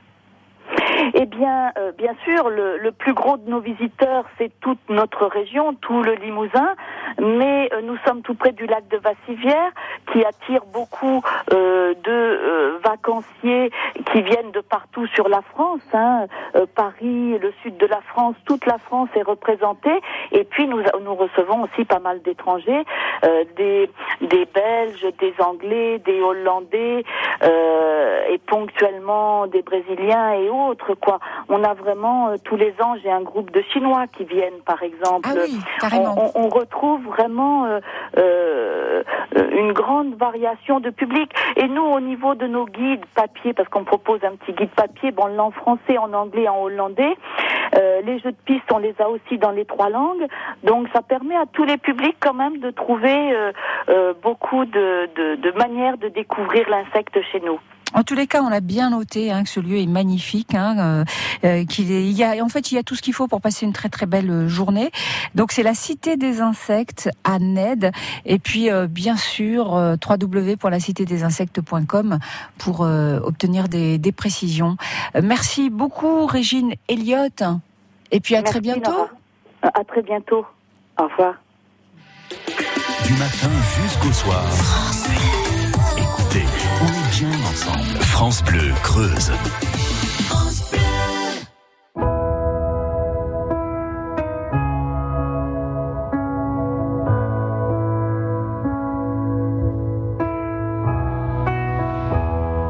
Eh 1.15 1.27
bien, 1.27 1.73
euh, 1.79 1.93
bien 1.97 2.15
sûr, 2.25 2.51
le, 2.51 2.91
plus 2.93 3.15
gros 3.15 3.37
de 3.37 3.49
nos 3.49 3.61
visiteurs, 3.61 4.25
c'est 4.37 4.51
toute 4.61 4.79
notre 4.89 5.27
région, 5.27 5.75
tout 5.75 6.03
le 6.03 6.15
Limousin, 6.15 6.75
mais 7.19 7.71
euh, 7.73 7.81
nous 7.83 7.97
sommes 8.07 8.23
tout 8.23 8.35
près 8.35 8.53
du 8.53 8.67
lac 8.67 8.87
de 8.89 8.99
Vassivière, 8.99 9.71
qui 10.13 10.25
attire 10.25 10.63
beaucoup 10.73 11.23
euh, 11.53 11.95
de 12.05 12.79
vacanciers 12.83 13.71
qui 14.13 14.23
viennent 14.23 14.51
de 14.51 14.61
partout 14.61 15.07
sur 15.09 15.29
la 15.29 15.41
France. 15.43 15.81
hein. 15.95 16.27
Paris, 16.75 17.39
le 17.39 17.53
sud 17.63 17.77
de 17.79 17.87
la 17.87 18.01
France, 18.03 18.35
toute 18.45 18.67
la 18.67 18.79
France 18.79 19.09
est 19.15 19.23
représentée, 19.23 20.01
et 20.33 20.45
puis 20.45 20.67
nous, 20.67 20.83
nous 21.03 21.15
recevons 21.15 21.63
aussi 21.65 21.85
pas 21.85 22.01
mal 22.01 22.21
d'étrangers, 22.23 22.85
des, 23.57 23.91
des 24.21 24.47
Belges, 24.47 25.07
des 25.19 25.35
Anglais, 25.39 25.99
des 25.99 26.21
Hollandais, 26.21 27.05
et 27.43 28.39
ponctuellement 28.47 29.47
des 29.47 29.63
Brésiliens 29.63 30.33
et 30.33 30.49
autres. 30.49 30.95
Quoi. 31.01 31.19
On 31.49 31.63
a 31.65 31.75
vraiment 31.75 32.29
euh, 32.29 32.37
tous 32.45 32.57
les 32.57 32.75
ans, 32.83 32.95
j'ai 33.03 33.11
un 33.11 33.23
groupe 33.23 33.51
de 33.51 33.63
Chinois 33.73 34.07
qui 34.17 34.25
viennent, 34.25 34.61
par 34.65 34.83
exemple. 34.83 35.29
Ah 35.31 35.35
oui. 35.45 35.59
On, 35.93 36.21
on- 36.23 36.31
on 36.45 36.49
retrouve 36.49 37.03
vraiment 37.07 37.65
euh, 37.67 37.81
euh, 38.19 39.03
une 39.53 39.73
grande 39.73 40.15
variation 40.17 40.81
de 40.81 40.91
public. 40.91 41.33
Et 41.57 41.69
nous, 41.69 41.83
au 41.85 42.01
niveau 42.01 42.35
de 42.35 42.47
nos 42.47 42.67
guides 42.67 43.05
papier, 43.15 43.53
parce 43.53 43.69
qu'on 43.69 43.85
propose 43.85 44.23
un 44.25 44.37
petit 44.37 44.53
guide 44.53 44.71
papier, 44.71 45.11
bon, 45.11 45.39
en 45.39 45.51
français, 45.51 45.99
en 45.99 46.13
anglais, 46.13 46.49
en 46.49 46.63
hollandais. 46.63 47.17
Euh, 47.77 48.01
les 48.03 48.19
jeux 48.19 48.33
de 48.33 48.37
piste, 48.45 48.71
on 48.73 48.79
les 48.79 48.95
a 49.01 49.09
aussi 49.09 49.39
dans 49.39 49.53
les 49.53 49.65
trois 49.65 49.89
langues. 49.91 50.27
Donc, 50.65 50.89
ça 50.93 51.03
permet 51.03 51.37
à 51.37 51.45
tous 51.53 51.65
les 51.65 51.77
publics 51.79 52.17
quand 52.21 52.35
même 52.35 52.59
de 52.59 52.71
trouver 52.71 53.33
euh, 53.33 53.53
euh, 53.89 54.13
beaucoup 54.23 54.65
de, 54.65 55.09
de, 55.15 55.37
de 55.37 55.51
manières 55.59 55.97
de 55.99 56.09
découvrir 56.09 56.69
l'insecte 56.69 57.19
chez 57.33 57.41
nous. 57.41 57.59
En 57.95 58.03
tous 58.05 58.15
les 58.15 58.27
cas, 58.27 58.43
on 58.43 58.53
a 58.53 58.61
bien 58.61 58.91
noté 58.91 59.33
hein, 59.33 59.43
que 59.43 59.49
ce 59.49 59.61
lieu 59.61 59.79
est 59.79 59.87
magnifique, 59.87 60.55
hein, 60.55 60.77
euh, 60.79 61.05
euh, 61.45 61.65
qu'il 61.65 61.91
est, 61.91 62.05
il 62.05 62.13
y 62.13 62.23
a, 62.23 62.43
en 62.43 62.49
fait, 62.49 62.71
il 62.71 62.75
y 62.77 62.79
a 62.79 62.83
tout 62.83 62.95
ce 62.95 63.03
qu'il 63.03 63.15
faut 63.15 63.29
pour 63.29 63.41
passer 63.41 63.65
une 63.67 63.73
très 63.73 63.89
très 63.89 64.07
belle 64.07 64.31
euh, 64.31 64.49
journée. 64.49 64.91
Donc, 65.35 65.53
c'est 65.53 65.63
la 65.63 65.75
Cité 65.75 66.17
des 66.17 66.41
Insectes 66.41 67.11
à 67.25 67.39
Ned, 67.39 67.93
et 68.27 68.39
puis 68.39 68.71
euh, 68.71 68.87
bien 68.87 69.17
sûr 69.17 69.77
euh, 69.77 69.97
www.lacitédesinsectes.com 70.09 72.19
pour 72.59 72.83
euh, 72.83 73.19
obtenir 73.21 73.69
des, 73.69 73.99
des 73.99 74.13
précisions. 74.13 74.77
Euh, 75.17 75.21
merci 75.23 75.71
beaucoup, 75.71 76.27
Régine 76.27 76.75
Elliott, 76.89 77.43
et 78.11 78.21
puis 78.21 78.37
à 78.37 78.43
très 78.43 78.61
bientôt. 78.61 79.09
À 79.63 79.85
très 79.85 80.03
bientôt. 80.03 80.45
Au 80.99 81.05
revoir. 81.05 81.35
Du 83.05 83.13
matin 83.15 83.49
jusqu'au 83.83 84.13
soir. 84.13 84.45
Ensemble. 87.51 88.01
France 88.13 88.43
Bleu 88.43 88.73
Creuse. 88.87 89.31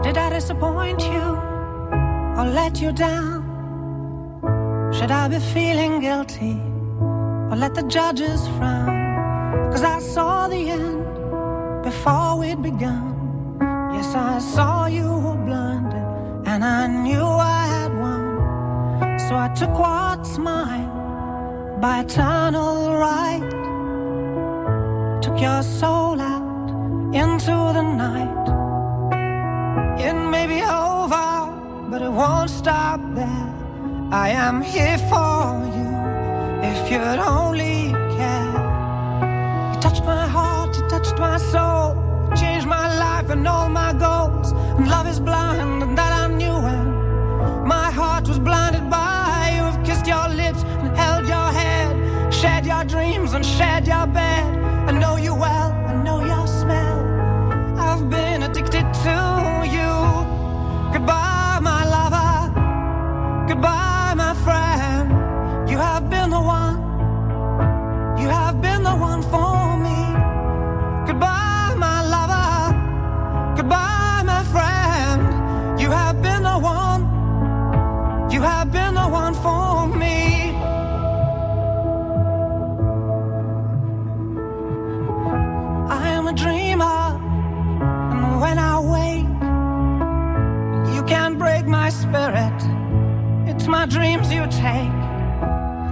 Did 0.04 0.16
I 0.16 0.30
disappoint 0.30 1.00
you 1.14 1.26
or 2.38 2.46
let 2.60 2.80
you 2.80 2.92
down? 2.92 3.38
Should 4.94 5.10
I 5.10 5.28
be 5.28 5.38
feeling 5.54 6.00
guilty 6.00 6.56
or 7.50 7.56
let 7.56 7.74
the 7.74 7.82
judges 7.82 8.48
frown? 8.56 8.90
Cause 9.72 9.84
I 9.84 9.98
saw 10.00 10.48
the 10.48 10.62
end 10.70 11.84
before 11.84 12.38
we'd 12.38 12.62
begun. 12.62 13.09
Yes, 14.02 14.14
I 14.14 14.38
saw 14.38 14.86
you 14.86 15.08
were 15.24 15.36
blinded 15.36 16.46
and 16.46 16.64
I 16.64 16.86
knew 16.86 17.22
I 17.22 17.66
had 17.74 17.92
won. 18.00 19.18
So 19.28 19.36
I 19.36 19.48
took 19.54 19.78
what's 19.78 20.38
mine 20.38 20.88
by 21.82 22.00
eternal 22.00 22.94
right. 22.94 23.50
Took 25.20 25.38
your 25.38 25.62
soul 25.62 26.18
out 26.18 26.70
into 27.14 27.56
the 27.76 27.82
night. 27.82 28.46
It 30.00 30.14
may 30.14 30.46
be 30.46 30.62
over, 30.62 31.90
but 31.90 32.00
it 32.00 32.10
won't 32.10 32.48
stop 32.48 33.00
there. 33.14 33.48
I 34.10 34.30
am 34.30 34.62
here 34.62 34.96
for 35.10 35.60
you 35.76 35.90
if 36.70 36.90
you'd 36.90 37.20
only 37.36 37.92
care. 38.16 38.52
You 39.74 39.80
touched 39.82 40.04
my 40.04 40.26
heart, 40.26 40.74
you 40.74 40.88
touched 40.88 41.18
my 41.18 41.36
soul, 41.36 42.09
and 43.30 43.46
all 43.46 43.68
my 43.68 43.92
goals. 43.92 44.52
And 44.52 44.88
love 44.88 45.06
is 45.06 45.20
blind, 45.20 45.82
and 45.82 45.96
that 45.96 46.12
I 46.12 46.26
knew. 46.28 46.58
And 46.74 47.66
my 47.66 47.90
heart 47.90 48.28
was 48.28 48.38
blinded 48.38 48.90
by 48.90 49.52
you. 49.54 49.62
Have 49.70 49.84
kissed 49.84 50.06
your 50.06 50.28
lips 50.28 50.62
and 50.82 50.96
held 50.96 51.26
your 51.26 51.48
head, 51.60 52.32
shared 52.32 52.66
your 52.66 52.84
dreams 52.84 53.32
and 53.32 53.44
shared 53.44 53.86
your 53.86 54.06
bed. 54.06 54.44
I 54.88 54.92
know 54.92 55.16
you 55.16 55.34
well, 55.34 55.70
I 55.90 55.94
know 56.04 56.24
your 56.24 56.46
smell. 56.46 56.98
I've 57.78 58.08
been 58.10 58.42
addicted 58.42 58.86
to 59.04 59.16
you. 59.76 59.92
Goodbye, 60.92 61.58
my 61.62 61.82
lover. 61.96 62.32
Goodbye, 63.48 64.14
my 64.16 64.34
friend. 64.44 64.69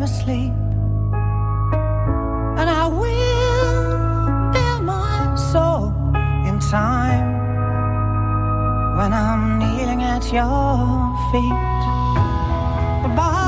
I'm 0.00 0.04
asleep. 0.04 0.52
And 2.60 2.70
I 2.70 2.86
will 2.86 4.50
bear 4.50 4.80
my 4.80 5.34
soul 5.34 5.92
in 6.48 6.58
time 6.58 7.26
when 8.96 9.12
I'm 9.12 9.58
kneeling 9.58 10.02
at 10.02 10.24
your 10.32 11.12
feet. 11.30 11.52
Goodbye, 13.02 13.39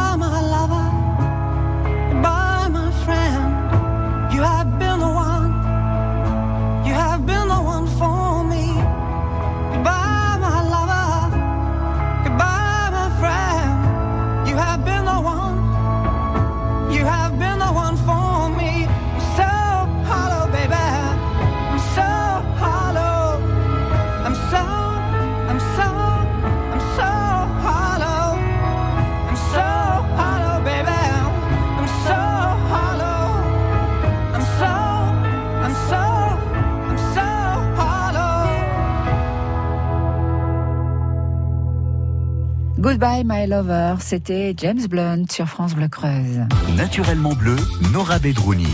Goodbye 43.03 43.25
My 43.25 43.49
Lover, 43.49 43.97
c'était 43.99 44.55
James 44.57 44.87
Blunt 44.89 45.25
sur 45.29 45.49
France 45.49 45.75
Bleu 45.75 45.89
Creuse. 45.89 46.47
Naturellement 46.77 47.33
bleu, 47.33 47.57
Nora 47.93 48.21
Bedrouni. 48.21 48.69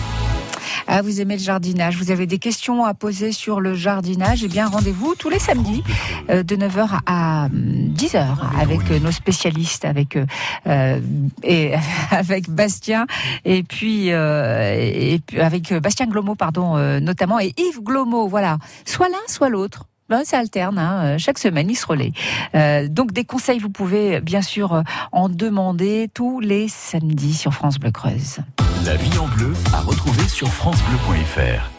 Ah, 0.87 1.01
vous 1.01 1.23
aimez 1.23 1.39
le 1.39 1.43
jardinage, 1.43 1.97
vous 1.97 2.11
avez 2.11 2.27
des 2.27 2.37
questions 2.37 2.85
à 2.85 2.93
poser 2.93 3.33
sur 3.33 3.59
le 3.59 3.73
jardinage, 3.73 4.45
eh 4.45 4.49
bien 4.49 4.67
rendez-vous 4.67 5.15
tous 5.15 5.31
les 5.31 5.39
samedis 5.39 5.83
euh, 6.29 6.43
de 6.43 6.57
9h 6.57 7.01
à 7.07 7.47
hum, 7.47 7.95
10h 7.97 8.37
avec 8.61 8.91
euh, 8.91 8.99
nos 9.01 9.13
spécialistes, 9.13 9.87
avec 9.87 10.15
euh, 10.17 10.27
euh, 10.67 11.01
et 11.43 11.73
avec 12.11 12.51
Bastien 12.51 13.07
et 13.47 13.63
puis 13.63 14.13
euh, 14.13 14.75
et 14.77 15.21
puis 15.27 15.41
avec 15.41 15.73
euh, 15.73 15.81
Bastien 15.81 16.05
Glomo 16.07 16.35
pardon 16.35 16.77
euh, 16.77 17.01
notamment 17.01 17.41
et 17.41 17.55
Yves 17.57 17.83
Glomo, 17.83 18.29
voilà, 18.29 18.59
soit 18.85 19.09
l'un 19.09 19.27
soit 19.27 19.49
l'autre. 19.49 19.87
Ben, 20.09 20.25
ça 20.25 20.39
alterne, 20.39 20.79
hein, 20.79 21.05
euh, 21.05 21.19
chaque 21.19 21.39
semaine, 21.39 21.69
il 21.69 21.77
se 21.77 21.87
relaie. 21.87 22.13
Euh, 22.55 22.89
donc 22.89 23.13
des 23.13 23.25
conseils, 23.25 23.59
vous 23.59 23.69
pouvez 23.69 24.21
bien 24.21 24.41
sûr 24.41 24.73
euh, 24.73 24.83
en 25.13 25.29
demander 25.29 26.09
tous 26.13 26.41
les 26.41 26.69
samedis 26.69 27.35
sur 27.35 27.53
France 27.53 27.79
Bleu 27.79 27.91
Creuse. 27.91 28.39
La 28.87 28.97
vie 28.97 29.19
en 29.19 29.27
bleu 29.29 29.53
à 29.75 29.81
retrouver 29.81 30.27
sur 30.27 30.49
FranceBleu.fr. 30.49 31.78